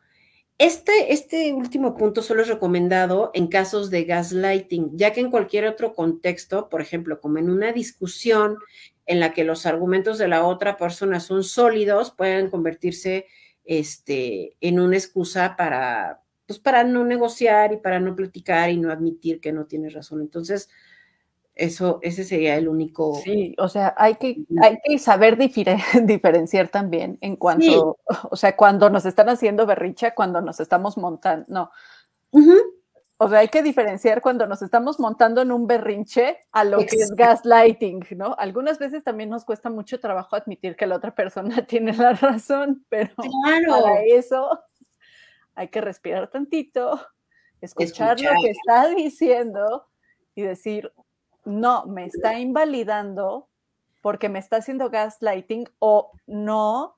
[0.63, 5.67] este, este, último punto solo es recomendado en casos de gaslighting, ya que en cualquier
[5.67, 8.59] otro contexto, por ejemplo, como en una discusión
[9.07, 13.27] en la que los argumentos de la otra persona son sólidos, pueden convertirse
[13.65, 18.93] este, en una excusa para, pues, para no negociar y para no platicar y no
[18.93, 20.21] admitir que no tienes razón.
[20.21, 20.69] Entonces,
[21.55, 23.15] eso, ese sería el único.
[23.17, 25.37] Sí, o sea, hay que, hay que saber
[26.03, 27.99] diferenciar también en cuanto,
[28.31, 31.71] o sea, cuando nos están haciendo berricha, cuando nos estamos montando, no.
[33.19, 36.97] O sea, hay que diferenciar cuando nos estamos montando en un berrinche a lo que
[36.97, 38.35] es gaslighting, ¿no?
[38.37, 42.85] Algunas veces también nos cuesta mucho trabajo admitir que la otra persona tiene la razón,
[42.89, 43.15] pero
[43.69, 44.59] para eso
[45.55, 47.01] hay que respirar tantito,
[47.61, 48.35] escuchar, escuchar.
[48.35, 49.87] lo que está diciendo
[50.35, 50.93] y decir,
[51.45, 53.49] no, me está invalidando
[54.01, 56.97] porque me está haciendo gaslighting o no,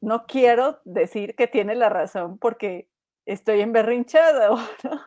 [0.00, 2.88] no quiero decir que tiene la razón porque
[3.26, 4.56] estoy emberrinchado.
[4.84, 5.00] ¿no?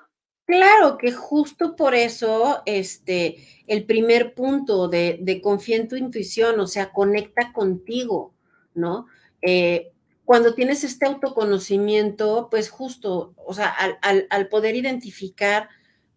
[0.46, 3.38] Claro que justo por eso, este,
[3.68, 8.34] el primer punto de, de confía en tu intuición, o sea, conecta contigo,
[8.74, 9.08] ¿no?
[9.42, 9.92] Eh,
[10.26, 15.68] cuando tienes este autoconocimiento, pues justo, o sea, al, poder identificar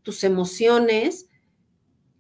[0.03, 1.29] tus emociones,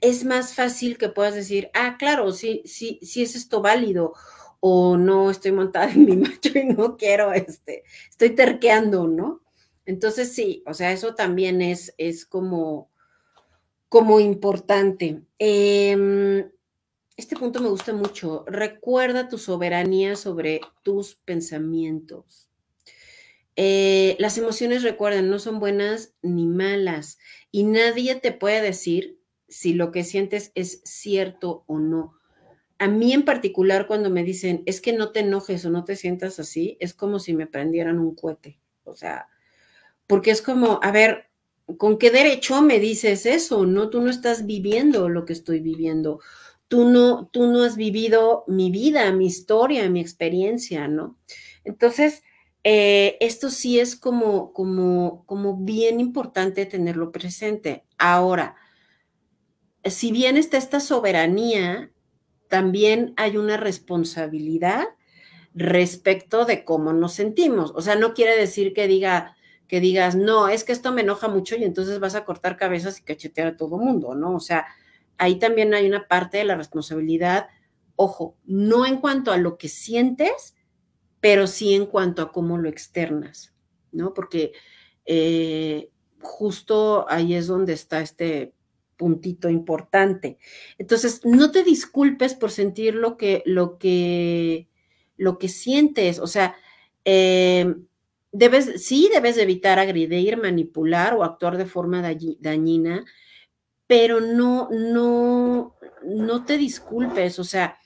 [0.04, 4.12] es más fácil que puedas decir, ah, claro, sí, sí, sí es esto válido,
[4.60, 9.40] o no estoy montada en mi macho y no quiero, este, estoy terqueando, ¿no?
[9.86, 12.90] Entonces sí, o sea, eso también es, es como,
[13.88, 15.22] como importante.
[15.38, 16.50] Em,
[17.16, 18.44] este punto me gusta mucho.
[18.46, 22.50] Recuerda tu soberanía sobre tus pensamientos.
[23.56, 27.18] Eh, las emociones, recuerden, no son buenas ni malas
[27.50, 29.18] y nadie te puede decir
[29.54, 32.14] si lo que sientes es cierto o no.
[32.80, 35.94] A mí en particular, cuando me dicen, es que no te enojes o no te
[35.94, 38.58] sientas así, es como si me prendieran un cohete.
[38.82, 39.28] O sea,
[40.08, 41.28] porque es como, a ver,
[41.78, 43.64] ¿con qué derecho me dices eso?
[43.64, 46.18] No, tú no estás viviendo lo que estoy viviendo.
[46.66, 51.16] Tú no, tú no has vivido mi vida, mi historia, mi experiencia, ¿no?
[51.62, 52.24] Entonces,
[52.64, 57.84] eh, esto sí es como, como, como bien importante tenerlo presente.
[57.98, 58.56] Ahora,
[59.84, 61.90] si bien está esta soberanía,
[62.48, 64.84] también hay una responsabilidad
[65.54, 67.72] respecto de cómo nos sentimos.
[67.74, 69.36] O sea, no quiere decir que diga,
[69.68, 72.98] que digas, no, es que esto me enoja mucho y entonces vas a cortar cabezas
[72.98, 74.34] y cachetear a todo mundo, ¿no?
[74.34, 74.66] O sea,
[75.18, 77.46] ahí también hay una parte de la responsabilidad
[77.96, 80.56] Ojo, no en cuanto a lo que sientes,
[81.20, 83.54] pero sí en cuanto a cómo lo externas,
[83.92, 84.14] ¿no?
[84.14, 84.52] Porque
[85.06, 88.52] eh, justo ahí es donde está este
[89.04, 90.38] puntito importante.
[90.78, 94.66] Entonces, no te disculpes por sentir lo que, lo que,
[95.18, 96.18] lo que sientes.
[96.18, 96.56] O sea,
[97.04, 97.74] eh,
[98.32, 102.00] debes, sí debes evitar agredir, manipular o actuar de forma
[102.40, 103.04] dañina,
[103.86, 107.38] pero no, no, no te disculpes.
[107.38, 107.76] O sea,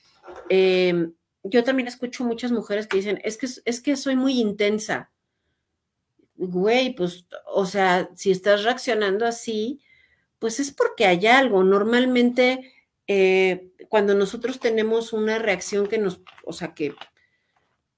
[0.49, 1.11] eh,
[1.43, 5.11] yo también escucho muchas mujeres que dicen, es que, es que soy muy intensa.
[6.37, 9.81] Güey, pues, o sea, si estás reaccionando así,
[10.39, 11.65] pues es porque hay algo.
[11.65, 12.73] Normalmente,
[13.07, 16.95] eh, cuando nosotros tenemos una reacción que nos, o sea, que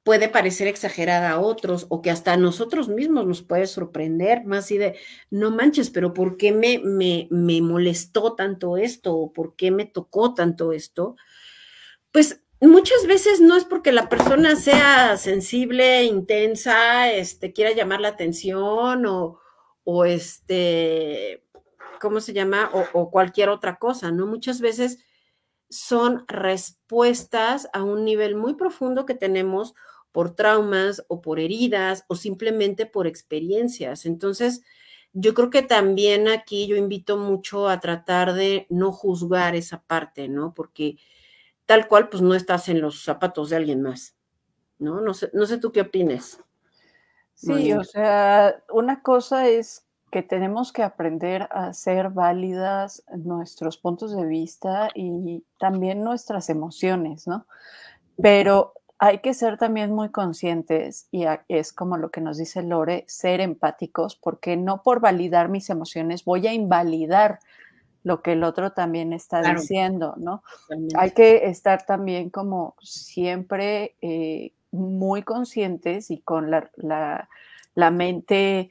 [0.03, 4.65] puede parecer exagerada a otros o que hasta a nosotros mismos nos puede sorprender, más
[4.65, 4.97] así de,
[5.31, 9.85] no manches, pero ¿por qué me, me, me molestó tanto esto o por qué me
[9.85, 11.17] tocó tanto esto?
[12.13, 18.09] Pues muchas veces no es porque la persona sea sensible, intensa, este, quiera llamar la
[18.09, 19.39] atención o,
[19.85, 21.45] o este,
[22.01, 22.71] ¿cómo se llama?
[22.93, 24.27] O, cualquier otra cosa, ¿no?
[24.27, 24.99] Muchas veces
[25.69, 29.75] son respuestas a un nivel muy profundo que tenemos
[30.11, 34.07] por traumas o por heridas o simplemente por experiencias.
[34.07, 34.63] Entonces,
[35.13, 40.29] yo creo que también aquí yo invito mucho a tratar de no juzgar esa parte,
[40.29, 40.55] ¿no?
[40.55, 40.97] Porque
[41.67, 44.17] tal cual, pues no estás en los zapatos de alguien más,
[44.79, 45.01] ¿no?
[45.01, 46.41] No sé, no sé tú qué opines.
[47.35, 54.15] Sí, o sea, una cosa es que tenemos que aprender a ser válidas nuestros puntos
[54.15, 57.47] de vista y también nuestras emociones, ¿no?
[58.21, 63.05] Pero hay que ser también muy conscientes y es como lo que nos dice Lore,
[63.09, 67.39] ser empáticos, porque no por validar mis emociones voy a invalidar
[68.03, 70.43] lo que el otro también está diciendo, ¿no?
[70.97, 76.71] Hay que estar también como siempre eh, muy conscientes y con la,
[77.75, 78.71] la mente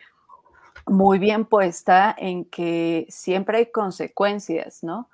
[0.90, 5.10] muy bien puesta en que siempre hay consecuencias, ¿no?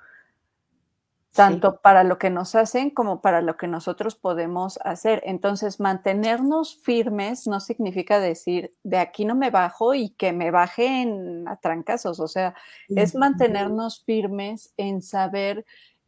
[1.34, 5.22] Tanto para lo que nos hacen como para lo que nosotros podemos hacer.
[5.26, 11.46] Entonces, mantenernos firmes no significa decir, de aquí no me bajo y que me bajen
[11.50, 12.22] a trancazos.
[12.22, 12.56] O sea,
[12.88, 15.66] es mantenernos firmes en saber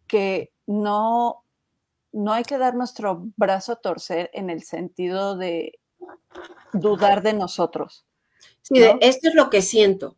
[0.08, 1.44] que no,
[2.14, 5.78] no hay que dar nuestro brazo a torcer en el sentido de
[6.72, 8.07] dudar de nosotros.
[8.62, 10.16] Sí, esto es lo que siento.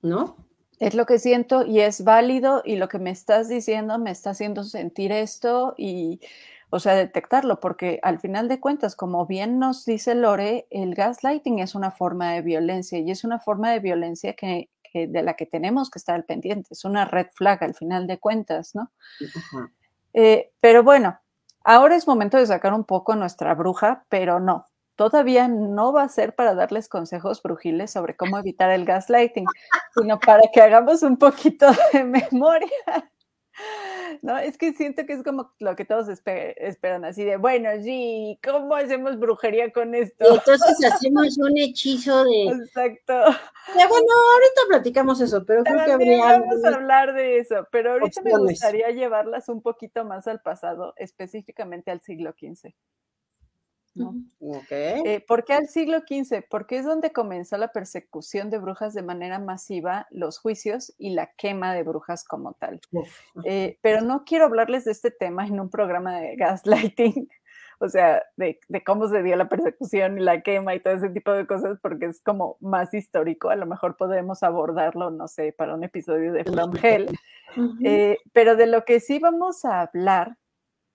[0.00, 0.36] ¿No?
[0.78, 4.30] Es lo que siento y es válido y lo que me estás diciendo me está
[4.30, 6.20] haciendo sentir esto y,
[6.70, 11.60] o sea, detectarlo, porque al final de cuentas, como bien nos dice Lore, el gaslighting
[11.60, 15.46] es una forma de violencia y es una forma de violencia que, de la que
[15.46, 18.90] tenemos que estar al pendiente, es una red flag al final de cuentas, ¿no?
[20.14, 21.18] Eh, pero bueno,
[21.64, 24.66] ahora es momento de sacar un poco nuestra bruja, pero no,
[24.96, 29.46] todavía no va a ser para darles consejos brujiles sobre cómo evitar el gaslighting,
[29.94, 32.68] sino para que hagamos un poquito de memoria.
[34.22, 38.38] No, es que siento que es como lo que todos esperan, así de, bueno, sí,
[38.42, 40.24] ¿cómo hacemos brujería con esto?
[40.34, 42.44] entonces hacemos un hechizo de...
[42.44, 43.14] Exacto.
[43.76, 46.38] Ya, bueno, ahorita platicamos eso, pero creo que habría...
[46.38, 50.94] Vamos a hablar de eso, pero ahorita me gustaría llevarlas un poquito más al pasado,
[50.96, 52.72] específicamente al siglo XV.
[53.94, 54.14] ¿No?
[54.70, 56.44] Eh, ¿Por qué al siglo XV?
[56.48, 61.32] Porque es donde comenzó la persecución de brujas de manera masiva, los juicios y la
[61.36, 62.80] quema de brujas como tal.
[63.44, 67.28] Eh, pero no quiero hablarles de este tema en un programa de gaslighting,
[67.80, 71.32] o sea, de, cómo se dio la persecución y la quema y todo ese tipo
[71.32, 73.50] de cosas, porque es como más histórico.
[73.50, 77.18] A lo mejor podemos abordarlo, no sé, para un episodio de From Hell.
[77.84, 80.38] Eh, pero de lo que sí vamos a hablar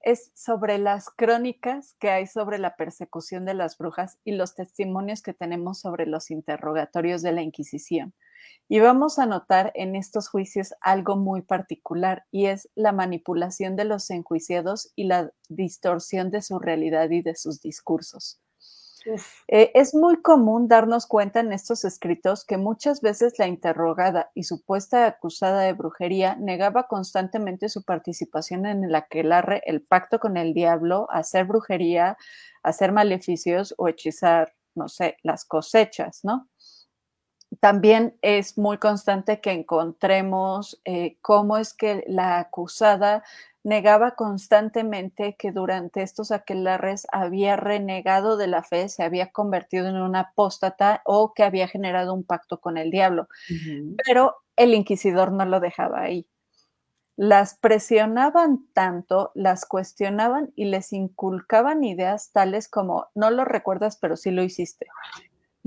[0.02, 5.22] es sobre las crónicas que hay sobre la persecución de las brujas y los testimonios
[5.22, 8.14] que tenemos sobre los interrogatorios de la Inquisición.
[8.70, 13.86] Y vamos a notar en estos juicios algo muy particular y es la manipulación de
[13.86, 18.40] los enjuiciados y la distorsión de su realidad y de sus discursos.
[19.48, 24.44] Eh, es muy común darnos cuenta en estos escritos que muchas veces la interrogada y
[24.44, 30.54] supuesta acusada de brujería negaba constantemente su participación en el aquelarre, el pacto con el
[30.54, 32.18] diablo, hacer brujería,
[32.64, 36.48] hacer maleficios o hechizar, no sé, las cosechas, ¿no?
[37.62, 43.24] También es muy constante que encontremos eh, cómo es que la acusada
[43.68, 49.98] negaba constantemente que durante estos aquelarres había renegado de la fe, se había convertido en
[49.98, 53.28] una apóstata o que había generado un pacto con el diablo.
[54.06, 56.28] Pero el inquisidor no lo dejaba ahí.
[57.18, 64.16] las presionaban tanto, las cuestionaban y les inculcaban ideas tales como, no lo recuerdas, pero
[64.18, 64.88] sí lo hiciste.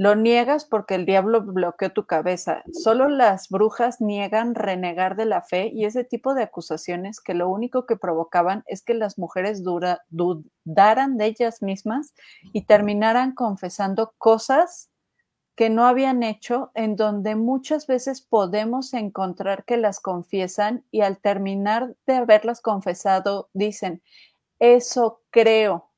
[0.00, 2.62] Lo niegas porque el diablo bloqueó tu cabeza.
[2.72, 7.50] Solo las brujas niegan renegar de la fe y ese tipo de acusaciones que lo
[7.50, 12.14] único que provocaban es que las mujeres dudaran de ellas mismas
[12.54, 14.88] y terminaran confesando cosas
[15.54, 21.18] que no habían hecho, en donde muchas veces podemos encontrar que las confiesan y al
[21.18, 24.02] terminar de haberlas confesado dicen,
[24.60, 25.89] eso creo,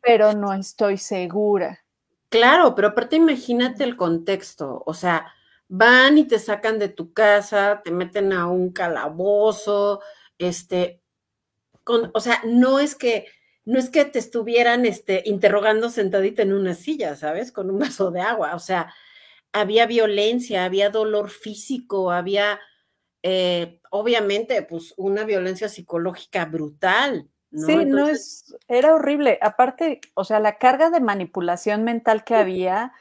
[0.00, 1.84] pero no estoy segura.
[2.28, 5.32] Claro, pero aparte imagínate el contexto, o sea,
[5.68, 10.00] van y te sacan de tu casa, te meten a un calabozo,
[10.38, 11.02] este,
[11.84, 13.26] con, o sea, no es que
[13.64, 17.52] no es que te estuvieran este, interrogando sentadita en una silla, ¿sabes?
[17.52, 18.54] Con un vaso de agua.
[18.54, 18.92] O sea,
[19.52, 22.60] había violencia, había dolor físico, había,
[23.22, 27.28] eh, obviamente, pues una violencia psicológica brutal.
[27.52, 29.38] Sí, no es, era horrible.
[29.42, 32.92] Aparte, o sea, la carga de manipulación mental que había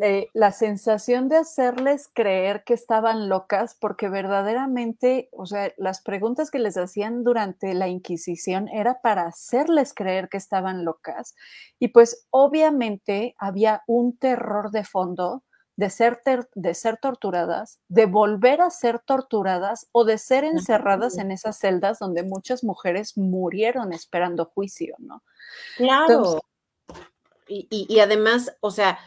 [0.00, 6.50] eh, la sensación de hacerles creer que estaban locas, porque verdaderamente, o sea, las preguntas
[6.50, 11.34] que les hacían durante la Inquisición era para hacerles creer que estaban locas.
[11.78, 15.42] Y pues obviamente había un terror de fondo
[15.78, 16.20] de ser,
[16.54, 22.00] de ser torturadas, de volver a ser torturadas o de ser encerradas en esas celdas
[22.00, 25.22] donde muchas mujeres murieron esperando juicio, ¿no?
[25.78, 26.42] Claro.
[27.46, 28.98] y además, o sea,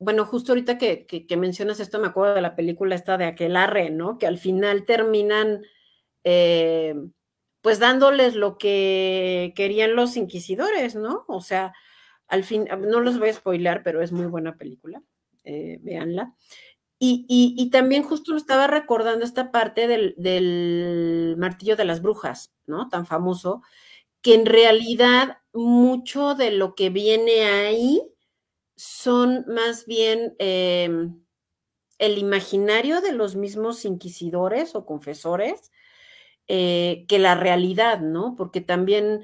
[0.00, 4.16] bueno, justo ahorita que, mencionas esto, me acuerdo de la película esta de Aquelarre, ¿no?
[4.16, 5.62] Que al final terminan,
[6.24, 6.94] eh,
[7.60, 11.26] pues dándoles lo que querían los inquisidores, ¿no?
[11.28, 11.74] O sea,
[12.28, 15.02] al fin, no los voy a spoilar, pero es muy buena película,
[15.50, 16.34] eh, véanla.
[17.02, 22.90] Y, también justo estaba recordando esta parte del, del martillo de las brujas, ¿no?
[22.90, 23.62] Tan famoso,
[24.20, 28.02] que en realidad mucho de lo que viene ahí
[28.76, 31.22] son más bien em,
[31.98, 35.70] el imaginario de los mismos inquisidores o confesores
[36.48, 38.34] eh, que la realidad, ¿no?
[38.36, 39.22] Porque también,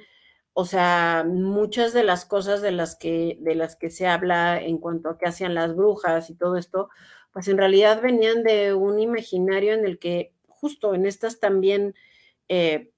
[0.59, 4.79] o sea, muchas de las cosas de las que, de las que se habla en
[4.79, 6.89] cuanto a qué hacían las brujas y todo esto,
[7.31, 11.95] pues en realidad venían de un imaginario en el que justo en estas también,
[12.49, 12.91] eh,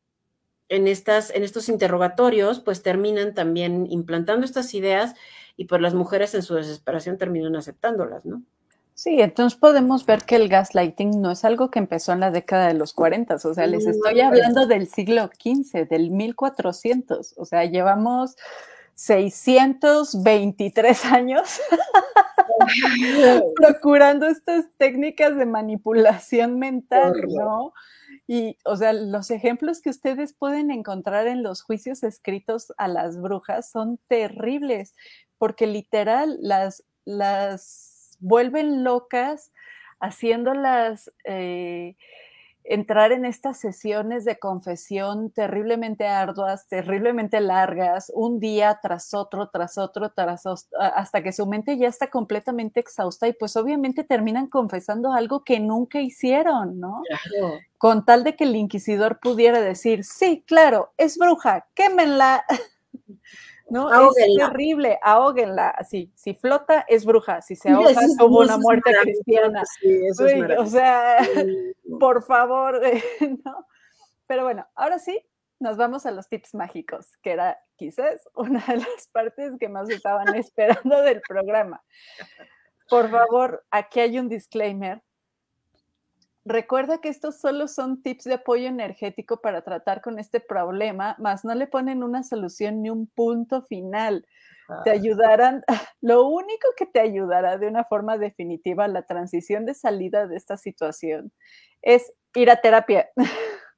[0.69, 5.17] en, estas, en estos interrogatorios, pues terminan también implantando estas ideas
[5.57, 8.45] y pues las mujeres en su desesperación terminan aceptándolas, ¿no?
[8.99, 12.67] Sí, entonces podemos ver que el gaslighting no es algo que empezó en la década
[12.67, 17.65] de los 40, o sea, les estoy hablando del siglo XV, del 1400, o sea,
[17.65, 18.35] llevamos
[18.95, 21.61] 623 años
[23.55, 27.75] procurando estas técnicas de manipulación mental, ¿no?
[28.27, 33.17] Y, o sea, los ejemplos que ustedes pueden encontrar en los juicios escritos a las
[33.17, 34.97] brujas son terribles
[35.39, 39.53] porque literal las, las vuelven locas
[40.01, 41.97] haciéndolas eh,
[42.69, 49.79] entrar en estas sesiones de confesión terriblemente arduas, terriblemente largas, un día tras otro, tras
[49.79, 50.45] otro, tras
[50.79, 55.61] hasta que su mente ya está completamente exhausta y pues obviamente terminan confesando algo que
[55.61, 57.03] nunca hicieron, ¿no?
[57.79, 62.45] Con tal de que el inquisidor pudiera decir, sí, claro, es bruja, quémenla.
[63.71, 63.91] ¿no?
[64.17, 68.93] Es terrible, ahóguenla, así, si flota es bruja, si se ahoga es como una muerte
[69.03, 69.63] cristiana.
[70.59, 71.19] o sea,
[71.99, 72.81] por favor,
[73.45, 73.67] ¿no?
[74.27, 75.19] Pero bueno, ahora sí,
[75.61, 79.89] nos vamos a los tips mágicos, que era quizás una de las partes que más
[79.91, 81.83] estaban esperando del programa.
[82.89, 85.03] Por favor, aquí hay un disclaimer.
[86.49, 91.45] Recuerda que estos solo son tips de apoyo energético para tratar con este problema, más
[91.45, 94.27] no le ponen una solución ni un punto final.
[94.83, 95.63] Te ayudarán,
[96.01, 100.37] lo único que te ayudará de una forma definitiva a la transición de salida de
[100.37, 101.33] esta situación
[101.83, 103.11] es ir a terapia.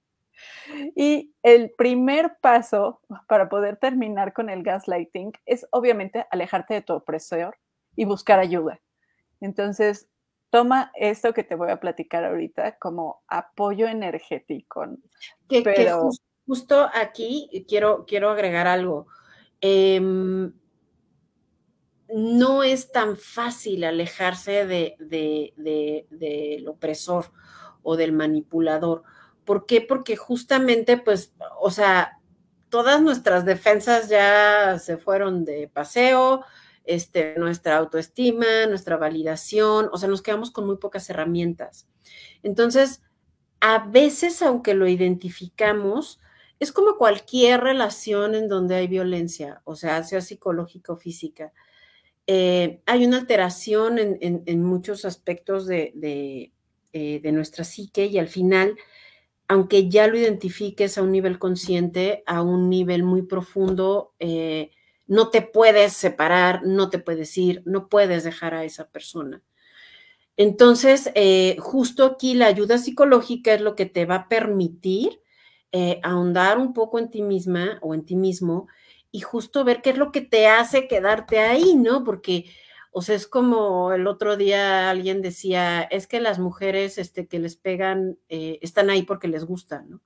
[0.94, 6.92] Y el primer paso para poder terminar con el gaslighting es obviamente alejarte de tu
[6.94, 7.58] opresor
[7.96, 8.80] y buscar ayuda.
[9.40, 10.09] Entonces,
[10.50, 14.84] toma esto que te voy a platicar ahorita como apoyo energético.
[15.48, 16.10] Que, pero...
[16.46, 19.06] justo aquí quiero, quiero agregar algo.
[19.60, 20.52] Em,
[22.12, 24.96] no es tan fácil alejarse de,
[26.10, 27.32] del opresor
[27.82, 29.02] o del manipulador.
[29.44, 29.80] ¿Por qué?
[29.80, 32.18] Porque justamente, pues, o sea,
[32.68, 36.44] todas nuestras defensas ya se fueron de paseo,
[36.90, 41.86] este, nuestra autoestima, nuestra validación, o sea, nos quedamos con muy pocas herramientas.
[42.42, 43.02] Entonces,
[43.60, 46.20] a veces, aunque lo identificamos,
[46.58, 51.52] es como cualquier relación en donde hay violencia, o sea, sea psicológica o física.
[52.26, 56.52] Eh, hay una alteración en, muchos aspectos de,
[56.92, 58.76] eh, de, nuestra psique y al final,
[59.46, 64.70] aunque ya lo identifiques a un nivel consciente, a un nivel muy profundo, eh,
[65.10, 69.42] no te puedes separar, no te puedes ir, no puedes dejar a esa persona.
[70.36, 71.10] Entonces,
[71.58, 75.20] justo aquí la ayuda psicológica es lo que te va a permitir
[75.72, 78.66] eh, ahondar un poco en ti misma o en ti mismo
[79.12, 82.02] y justo ver qué es lo que te hace quedarte ahí, ¿no?
[82.02, 82.46] Porque,
[82.90, 87.38] o sea, es como el otro día alguien decía, es que las mujeres este, que
[87.38, 90.00] les pegan eh, están ahí porque les gustan, ¿no?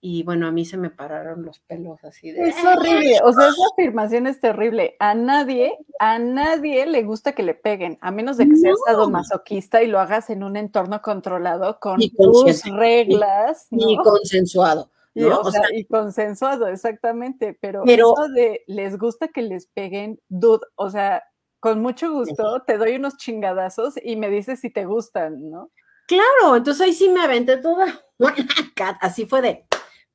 [0.00, 2.48] Y bueno, a mí se me pararon los pelos así de...
[2.48, 4.96] Es horrible, o sea, esa afirmación es terrible.
[4.98, 8.76] A nadie, a nadie le gusta que le peguen, a menos de que seas
[9.10, 13.68] masoquista y lo hagas en un entorno controlado con tus reglas.
[13.70, 14.90] Y, consensuado.
[15.14, 15.26] ¿no?
[15.26, 20.20] Y, o sea, y, consensuado, exactamente, pero, pero eso de les gusta que les peguen,
[20.28, 21.24] dude, o sea,
[21.58, 25.70] con mucho gusto te doy unos chingadazos y me dices si te gustan, ¿no?
[26.06, 27.86] Claro, entonces ahí sí me aventé toda
[29.00, 29.66] así fue de,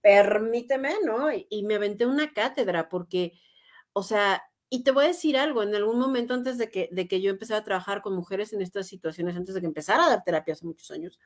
[0.02, 1.28] permíteme, ¿no?
[1.32, 3.40] Y, me aventé una cátedra porque,
[3.94, 7.08] o sea, y te voy a decir algo, en algún momento antes de que, de
[7.08, 10.10] que yo empezara a trabajar con mujeres en estas situaciones, antes de que empezara a
[10.10, 11.20] dar terapia hace muchos años,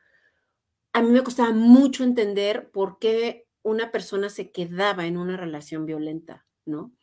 [0.94, 5.86] a mí me costaba mucho entender por qué una persona se quedaba en una relación
[5.86, 6.94] violenta, ¿no?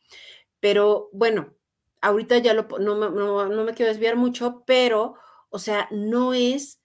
[0.61, 1.55] Pero bueno,
[2.01, 5.14] ahorita ya lo, no, no, no me quiero desviar mucho, pero,
[5.51, 6.82] o sea, no es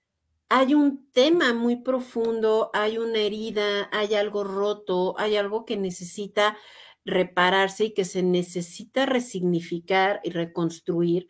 [0.49, 6.57] hay un tema muy profundo, hay una herida, hay algo roto, hay algo que necesita
[7.05, 11.27] repararse y que se necesita resignificar y reconstruir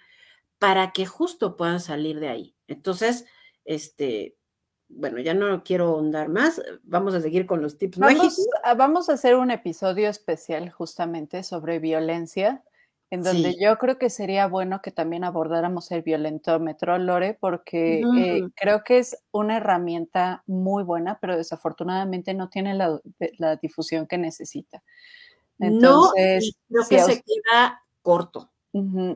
[0.59, 2.55] para que justo puedan salir de ahí.
[2.67, 3.25] Entonces,
[3.65, 4.37] este,
[4.89, 8.47] bueno, ya no quiero ahondar más, vamos a seguir con los tips vamos,
[8.77, 12.63] Vamos a hacer un episodio especial justamente sobre violencia
[13.09, 18.43] en donde yo creo que sería bueno que también abordáramos el violentómetro, Lore, porque eh,
[18.55, 22.99] creo que es una herramienta muy buena, pero desafortunadamente no tiene la,
[23.61, 24.83] difusión que necesita.
[25.59, 28.51] Entonces, no, creo que se queda corto.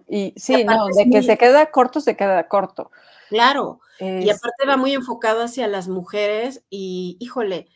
[0.08, 2.92] Y sí, no, de que se queda corto, se queda corto.
[3.30, 3.82] Claro.
[4.00, 7.68] Y aparte va muy enfocado hacia las mujeres y, híjole,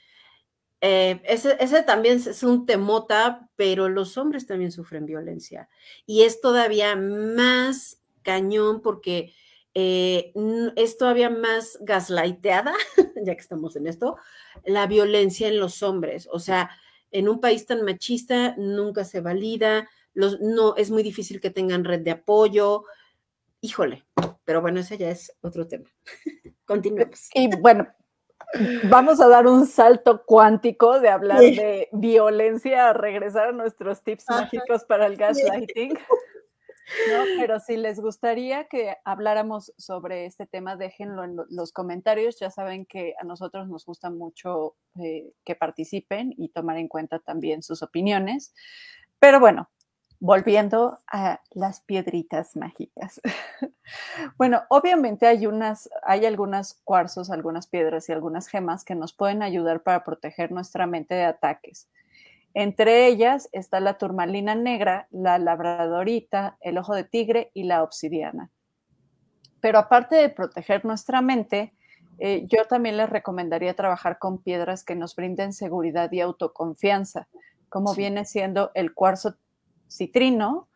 [0.88, 5.67] eh, ese, también es un temota, pero los hombres también sufren violencia.
[6.05, 9.33] Y es todavía más cañón porque
[9.73, 10.31] eh,
[10.75, 12.75] es todavía más gaslighteada,
[13.15, 14.17] ya que estamos en esto,
[14.63, 16.29] la violencia en los hombres.
[16.31, 16.69] O sea,
[17.09, 21.83] en un país tan machista nunca se valida, los, no, es muy difícil que tengan
[21.83, 22.83] red de apoyo.
[23.59, 24.05] Híjole,
[24.43, 25.89] pero bueno, ese ya es otro tema.
[26.65, 27.27] Continuemos.
[27.33, 27.88] Y bueno,
[28.89, 34.26] Vamos a dar un salto cuántico de hablar de violencia a regresar a nuestros tips
[34.30, 35.97] mágicos para el gaslighting.
[37.10, 42.39] No, pero si les gustaría que habláramos sobre este tema, déjenlo en los comentarios.
[42.39, 47.20] Ya saben que a nosotros nos gusta mucho eh, que participen y tomar en cuenta
[47.20, 48.53] también sus opiniones.
[49.20, 49.70] Pero bueno,
[50.20, 53.22] volviendo a las piedritas mágicas.
[54.38, 59.43] bueno, obviamente hay unas, hay algunas cuarzos, algunas piedras y algunas gemas que nos pueden
[59.43, 61.89] ayudar para proteger nuestra mente de ataques.
[62.53, 68.49] Entre ellas está la turmalina negra, la labradorita, el ojo de tigre y la obsidiana.
[69.59, 71.74] Pero aparte de proteger nuestra mente,
[72.18, 77.28] eh, yo también les recomendaría trabajar con piedras que nos brinden seguridad y autoconfianza,
[77.68, 79.36] como viene siendo el cuarzo
[79.89, 80.67] citrino,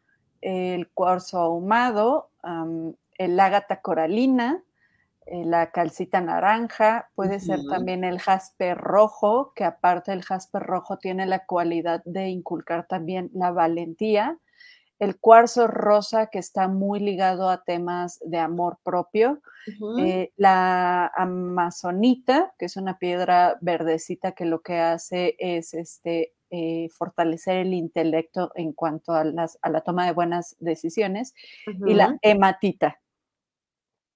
[0.41, 2.29] el cuarzo ahumado,
[3.17, 4.63] el ágata coralina,
[5.25, 10.97] eh, la calcita naranja, puede ser también el jaspe rojo, que aparte el jaspe rojo
[10.97, 14.39] tiene la cualidad de inculcar también la valentía,
[14.99, 19.41] el cuarzo rosa que está muy ligado a temas de amor propio,
[19.97, 26.89] eh, la amazonita, que es una piedra verdecita que lo que hace es este, eh,
[26.89, 31.33] fortalecer el intelecto en cuanto a, las, a, la toma de buenas decisiones,
[31.65, 32.99] y la hematita,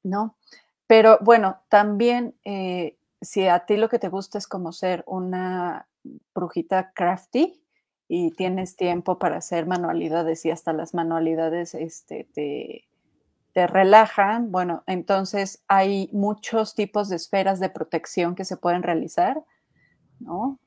[0.03, 0.36] ¿no?
[0.86, 5.88] Pero bueno, también eh, si a ti lo que te gusta es como ser una
[6.36, 7.62] brujita crafty
[8.07, 12.85] y tienes tiempo para hacer manualidades y hasta las manualidades este, te,
[13.53, 19.43] te relajan, bueno, entonces hay muchos tipos de esferas de protección que se pueden realizar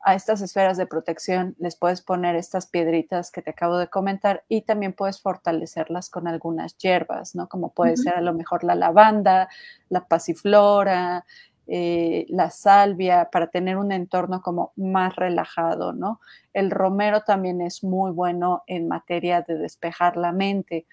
[0.05, 4.45] a estas esferas de protección les puedes poner estas piedritas que te acabo de comentar
[4.49, 7.49] y también puedes fortalecerlas con algunas hierbas, ¿no?
[7.49, 9.49] Como puede ser a lo mejor la lavanda,
[9.89, 11.24] la pasiflora,
[11.67, 16.21] eh, la salvia, para tener un entorno como más relajado, ¿no?
[16.53, 20.87] El romero también es muy bueno en materia de despejar la mente.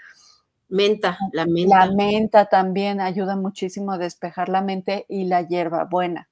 [0.69, 1.85] Menta, la menta.
[1.85, 6.29] La menta también ayuda muchísimo a despejar la mente y la hierba buena.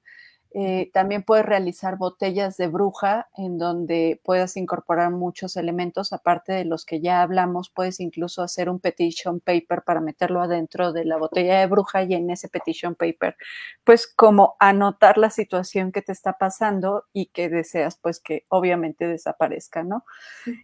[0.54, 6.64] Eh, también puedes realizar botellas de bruja en donde puedas incorporar muchos elementos, aparte de
[6.64, 11.16] los que ya hablamos, puedes incluso hacer un petition paper para meterlo adentro de la
[11.16, 13.36] botella de bruja y en ese petition paper,
[13.84, 19.06] pues como anotar la situación que te está pasando y que deseas pues que obviamente
[19.06, 20.04] desaparezca, ¿no?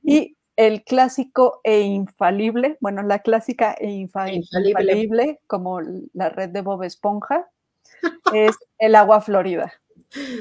[0.03, 5.81] Y el clásico e infalible, bueno, la clásica e infalible, como
[6.13, 7.49] la red de Bob Esponja,
[8.35, 9.73] es el agua florida.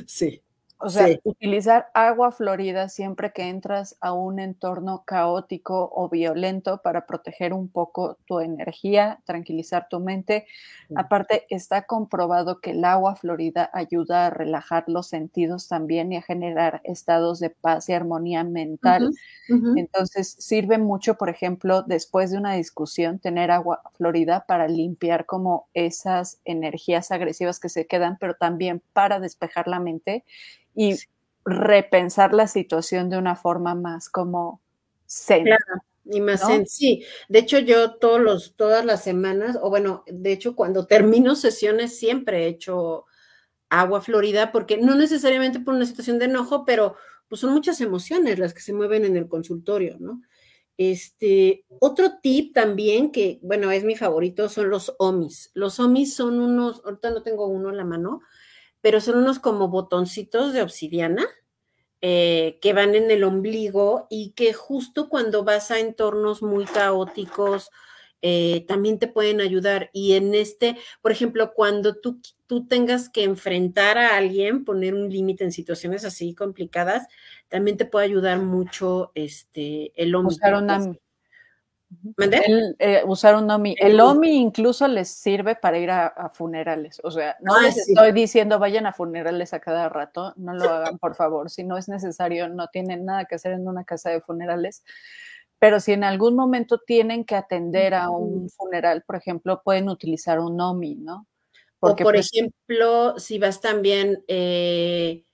[0.06, 0.42] Sí.
[0.80, 7.08] O sea, utilizar agua florida siempre que entras a un entorno caótico o violento para
[7.08, 10.46] proteger un poco tu energía, tranquilizar tu mente.
[10.94, 16.22] Aparte, está comprobado que el agua florida ayuda a relajar los sentidos también y a
[16.22, 19.16] generar estados de paz y armonía mental.
[19.74, 25.68] Entonces, sirve mucho, por ejemplo, después de una discusión, tener agua florida para limpiar como
[25.74, 30.26] esas energías agresivas que se quedan, pero también para despejar la mente
[30.78, 30.96] y
[31.44, 34.62] repensar la situación de una forma más como
[35.08, 35.58] sencilla.
[35.58, 40.32] Claro, y más Sí, de hecho yo todos los, todas las semanas, o bueno, de
[40.32, 43.06] hecho cuando termino sesiones siempre he hecho
[43.70, 46.96] agua florida, porque no necesariamente por una situación de enojo, pero
[47.28, 50.22] pues son muchas emociones las que se mueven en el consultorio, ¿no?
[50.78, 55.50] Este, otro tip también que, bueno, es mi favorito, son los omis.
[55.56, 58.22] Los omis son unos, ahorita no tengo uno en la mano,
[58.88, 61.28] pero son unos como botoncitos de obsidiana
[62.00, 67.70] eh, que van en el ombligo y que justo cuando vas a entornos muy caóticos,
[68.22, 69.90] eh, también te pueden ayudar.
[69.92, 75.10] Y en este, por ejemplo, cuando tú, tú tengas que enfrentar a alguien, poner un
[75.10, 77.08] límite en situaciones así complicadas,
[77.50, 80.98] también te puede ayudar mucho este, el ombligo.
[82.18, 83.76] El, eh, usar un OMI.
[83.80, 87.00] El OMI incluso les sirve para ir a, funerales.
[87.04, 90.98] O sea, no les estoy diciendo vayan a funerales a cada rato, no lo hagan,
[90.98, 91.50] por favor.
[91.50, 94.84] Si no es necesario, no tienen nada que hacer en una casa de funerales.
[95.60, 100.40] Pero si en algún momento tienen que atender a un funeral, por ejemplo, pueden utilizar
[100.40, 101.26] un OMI, ¿no?
[101.80, 105.26] Porque, o por pues ejemplo, si vas también, eh,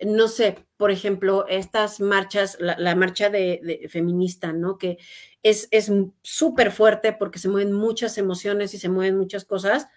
[0.00, 4.78] no sé, por ejemplo, estas marchas, la, marcha de, feminista, ¿no?
[4.78, 4.98] Que
[5.42, 5.68] es
[6.22, 9.88] súper fuerte porque se mueven muchas emociones y se mueven muchas cosas,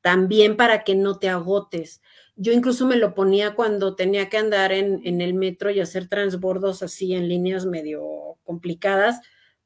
[0.00, 2.02] también para que no te agotes.
[2.34, 6.08] Yo incluso me lo ponía cuando tenía que andar en, en el metro y hacer
[6.08, 9.20] transbordos así en líneas medio complicadas,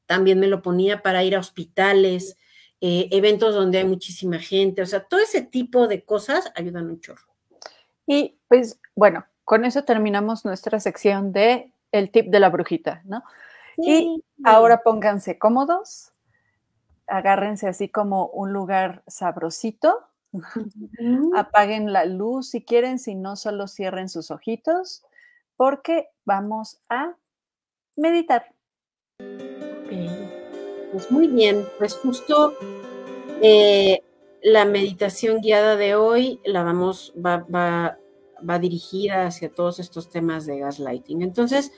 [0.06, 2.36] también me lo ponía para ir a hospitales,
[2.80, 7.00] eh, eventos donde hay muchísima gente, o sea, todo ese tipo de cosas ayudan un
[7.00, 7.34] chorro.
[8.06, 13.22] Y pues bueno, con eso terminamos nuestra sección de el tip de la brujita, ¿no?
[13.76, 16.10] Y ahora pónganse cómodos,
[17.06, 20.00] agárrense así como un lugar sabrosito,
[21.36, 25.04] apaguen la luz si quieren, si no, solo cierren sus ojitos,
[25.56, 27.14] porque vamos a
[27.94, 28.52] meditar.
[30.90, 32.54] Pues muy bien, pues justo
[33.40, 34.02] eh,
[34.42, 37.96] la meditación guiada de hoy la vamos, va, va
[38.48, 41.22] va dirigida hacia todos estos temas de gaslighting.
[41.22, 41.72] Entonces,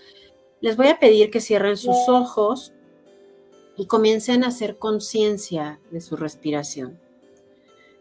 [0.61, 2.73] les voy a pedir que cierren sus ojos
[3.77, 6.99] y comiencen a hacer conciencia de su respiración.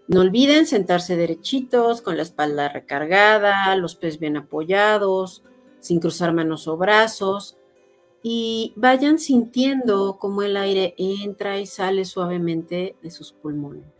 [0.07, 5.43] No olviden sentarse derechitos, con la espalda recargada, los pies bien apoyados,
[5.79, 7.57] sin cruzar manos o brazos,
[8.23, 13.96] y vayan sintiendo cómo el aire entra y sale suavemente de sus pulmones.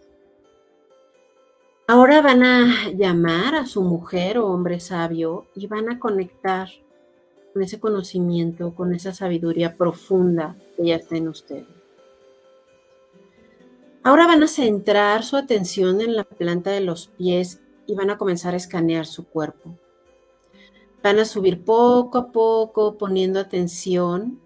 [1.90, 6.68] Ahora van a llamar a su mujer o hombre sabio y van a conectar
[7.54, 11.66] con ese conocimiento, con esa sabiduría profunda que ya está en ustedes.
[14.04, 18.18] Ahora van a centrar su atención en la planta de los pies y van a
[18.18, 19.78] comenzar a escanear su cuerpo.
[21.02, 24.42] Van a subir poco a poco poniendo atención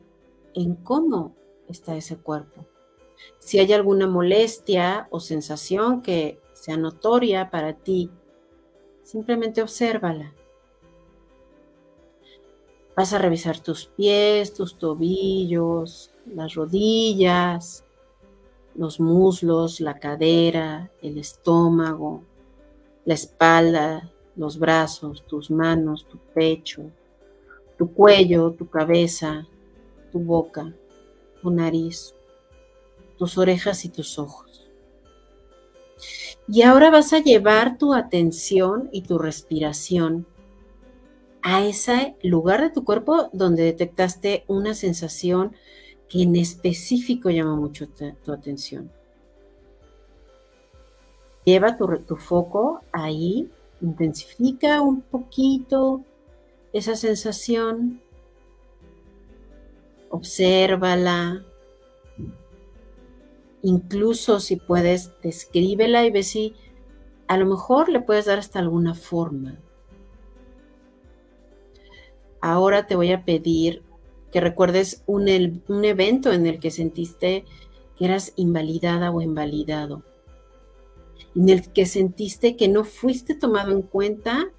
[0.54, 1.34] en cómo
[1.68, 2.68] está ese cuerpo.
[3.40, 8.12] Si hay alguna molestia o sensación que sea notoria para ti,
[9.02, 10.32] simplemente obsérvala.
[12.96, 17.84] Vas a revisar tus pies, tus tobillos, las rodillas,
[18.76, 22.22] los muslos, la cadera, el estómago,
[23.06, 26.84] la espalda, los brazos, tus manos, tu pecho,
[27.76, 29.48] tu cuello, tu cabeza,
[30.12, 30.72] tu boca,
[31.42, 32.14] tu nariz,
[33.18, 34.51] tus orejas y tus ojos.
[36.48, 40.26] Y ahora vas a llevar tu atención y tu respiración
[41.42, 45.56] a ese lugar de tu cuerpo donde detectaste una sensación
[46.08, 48.92] que en específico llama mucho tu atención.
[51.46, 53.50] Lleva tu, tu, foco ahí,
[53.82, 56.04] intensifica un poquito
[56.74, 58.02] esa sensación,
[60.10, 61.44] obsérvala,
[63.64, 66.56] incluso si puedes, descríbela y ve si
[67.28, 69.58] a lo mejor le puedes dar hasta alguna forma.
[72.42, 73.84] Ahora te voy a pedir
[74.32, 77.46] que recuerdes un, un evento en el que sentiste
[77.98, 80.04] que eras invalidada o invalidado,
[81.36, 84.50] en el que sentiste que no fuiste tomado en cuenta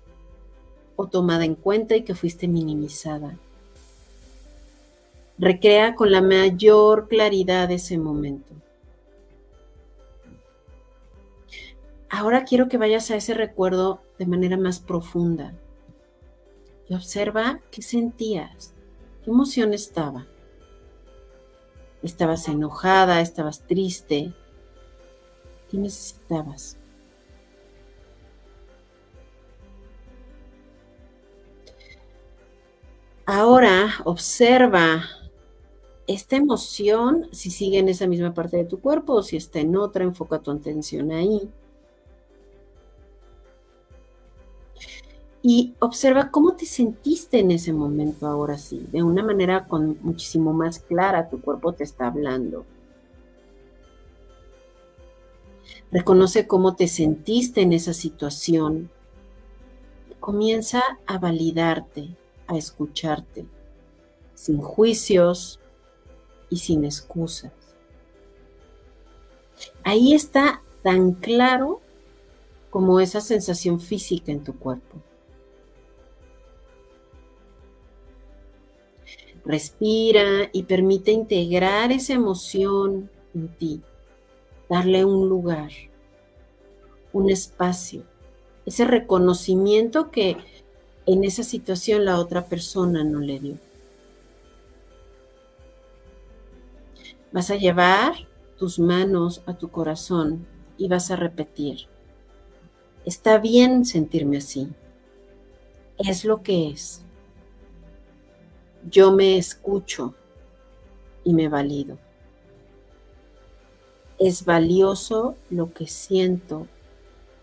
[0.96, 3.36] o tomada en cuenta y que fuiste minimizada.
[5.38, 8.54] Recrea con la mayor claridad ese momento.
[12.14, 15.54] Ahora quiero que vayas a ese recuerdo de manera más profunda
[16.86, 18.74] y observa qué sentías,
[19.24, 20.26] qué emoción estaba.
[22.02, 23.22] ¿Estabas enojada?
[23.22, 24.34] ¿Estabas triste?
[25.70, 26.76] ¿Qué necesitabas?
[33.24, 35.02] Ahora observa
[36.06, 39.76] esta emoción, si sigue en esa misma parte de tu cuerpo o si está en
[39.76, 41.50] otra, enfoca tu atención ahí.
[45.42, 50.52] Y observa cómo te sentiste en ese momento ahora sí, de una manera con muchísimo
[50.52, 52.64] más clara, tu cuerpo te está hablando.
[55.90, 58.88] Reconoce cómo te sentiste en esa situación.
[60.20, 62.16] Comienza a validarte,
[62.46, 63.44] a escucharte,
[64.34, 65.58] sin juicios
[66.48, 67.52] y sin excusas.
[69.82, 71.80] Ahí está tan claro
[72.70, 74.98] como esa sensación física en tu cuerpo.
[79.44, 83.82] Respira y permite integrar esa emoción en ti,
[84.68, 85.70] darle un lugar,
[87.12, 88.04] un espacio,
[88.64, 90.36] ese reconocimiento que
[91.06, 93.58] en esa situación la otra persona no le dio.
[97.32, 98.28] Vas a llevar
[98.58, 100.46] tus manos a tu corazón
[100.78, 101.86] y vas a repetir,
[103.04, 104.68] está bien sentirme así,
[105.98, 107.04] es lo que es
[108.90, 110.14] yo me escucho
[111.24, 111.98] y me valido.
[114.18, 116.66] Es valioso lo que siento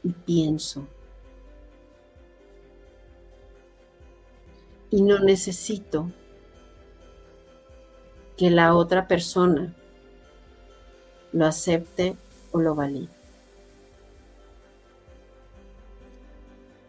[0.03, 0.87] y pienso.
[4.91, 6.11] Y no necesito
[8.37, 9.75] que la otra persona
[11.33, 12.15] lo acepte
[12.51, 13.19] o lo valide.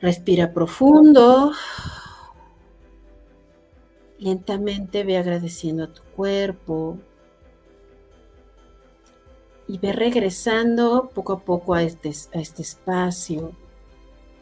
[0.01, 1.53] Respira profundo.
[4.21, 6.99] Lentamente ve agradeciendo a tu cuerpo
[9.67, 13.53] y ve regresando poco a poco a este, a este espacio.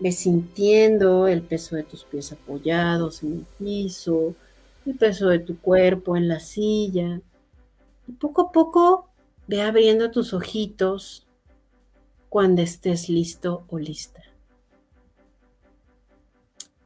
[0.01, 4.35] Ve sintiendo el peso de tus pies apoyados en el piso,
[4.85, 7.20] el peso de tu cuerpo en la silla.
[8.09, 9.11] Y poco a poco
[9.47, 11.24] ve abriendo tus ojitos
[12.29, 14.24] cuando estés listo o lista.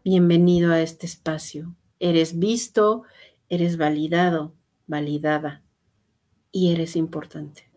[0.04, 3.04] Bienvenido a este espacio Eres visto,
[3.48, 4.52] eres validado,
[4.88, 5.62] validada
[6.50, 7.70] y eres importante.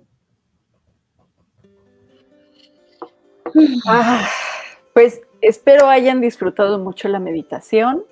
[3.86, 4.28] Ah,
[4.96, 8.04] pues espero hayan disfrutado mucho la meditación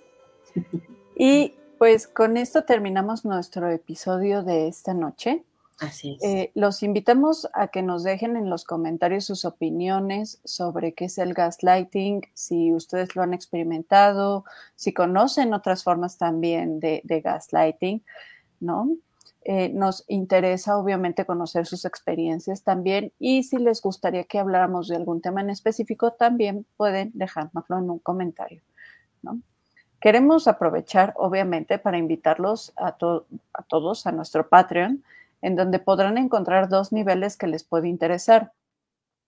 [1.18, 5.44] y pues con esto terminamos nuestro episodio de esta noche.
[5.80, 6.24] Así es.
[6.24, 11.18] Eh, los invitamos a que nos dejen en los comentarios sus opiniones sobre qué es
[11.18, 14.46] el gaslighting, si ustedes lo han experimentado,
[14.76, 18.04] si conocen otras formas también de, gaslighting,
[18.60, 18.90] ¿no?
[19.46, 24.96] Eh, nos interesa obviamente conocer sus experiencias también y si les gustaría que habláramos de
[24.96, 28.62] algún tema en específico, también pueden dejárnoslo en un comentario,
[29.22, 29.42] ¿no?
[30.00, 35.02] Queremos aprovechar, obviamente, para invitarlos a, a todos a nuestro Patreon
[35.44, 38.54] en donde podrán encontrar dos niveles que les puede interesar.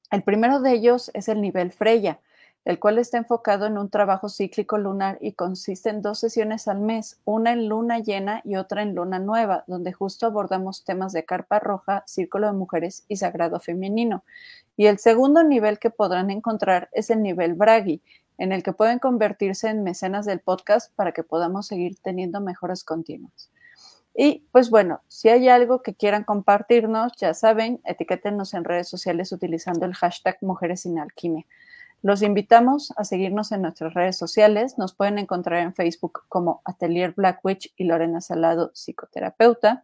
[0.09, 2.19] El primero de ellos es el nivel Freya,
[2.63, 6.79] el cual está enfocado en un trabajo cíclico lunar y consiste en dos sesiones al
[6.79, 11.25] mes, una en luna llena y otra en luna nueva, donde justo abordamos temas de
[11.25, 14.23] carpa roja, círculo de mujeres y sagrado femenino.
[14.77, 18.01] Y el segundo nivel que podrán encontrar es el nivel Bragi,
[18.37, 22.83] en el que pueden convertirse en mecenas del podcast para que podamos seguir teniendo mejores
[22.83, 23.51] continuos.
[24.17, 29.33] Y pues bueno, si hay algo que quieran compartirnos, ya saben, etiquétenos en redes sociales
[29.33, 31.45] utilizando el hashtag Mujeres sin Alquimia.
[32.01, 34.77] Los invitamos a seguirnos en nuestras redes sociales.
[34.77, 39.83] Nos pueden encontrar en Facebook como Atelier Black Witch y Lorena Salado, psicoterapeuta.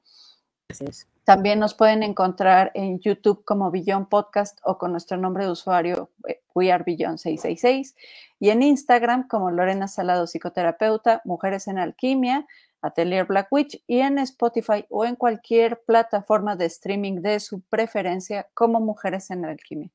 [1.26, 6.10] También nos pueden encontrar en YouTube como Billón Podcast o con nuestro nombre de usuario
[6.28, 7.96] eh, We Are 666
[8.40, 12.48] y en Instagram como Lorena Salado Psicoterapeuta, Mujeres en Alquimia
[12.82, 18.48] Atelier Black Witch y en Spotify o en cualquier plataforma de streaming de su preferencia
[18.54, 19.90] como Mujeres en Alquimia.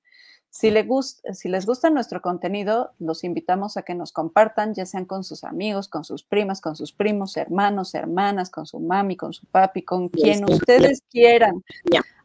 [0.51, 4.87] Si, les gusta, si les gusta nuestro contenido, los invitamos a que nos compartan, ya
[4.87, 9.19] sean con sus amigos, con sus primas, con sus primos, hermanos, hermanas, con su mami,
[9.19, 11.63] con su papi, con quien ustedes quieran.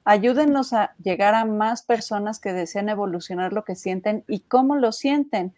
[0.06, 4.94] Ayúdenos a llegar a más personas que desean evolucionar lo que sienten y cómo lo
[4.94, 5.54] sienten.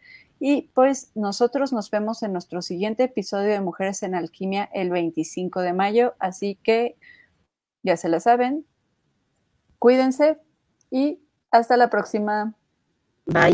[0.45, 5.61] Y pues nosotros nos vemos en nuestro siguiente episodio de Mujeres en Alquimia el 25
[5.61, 6.15] de mayo.
[6.19, 6.97] Así que
[7.81, 8.65] ya se la saben.
[9.79, 10.37] Cuídense
[10.91, 12.55] y hasta la próxima.
[13.25, 13.53] Bye.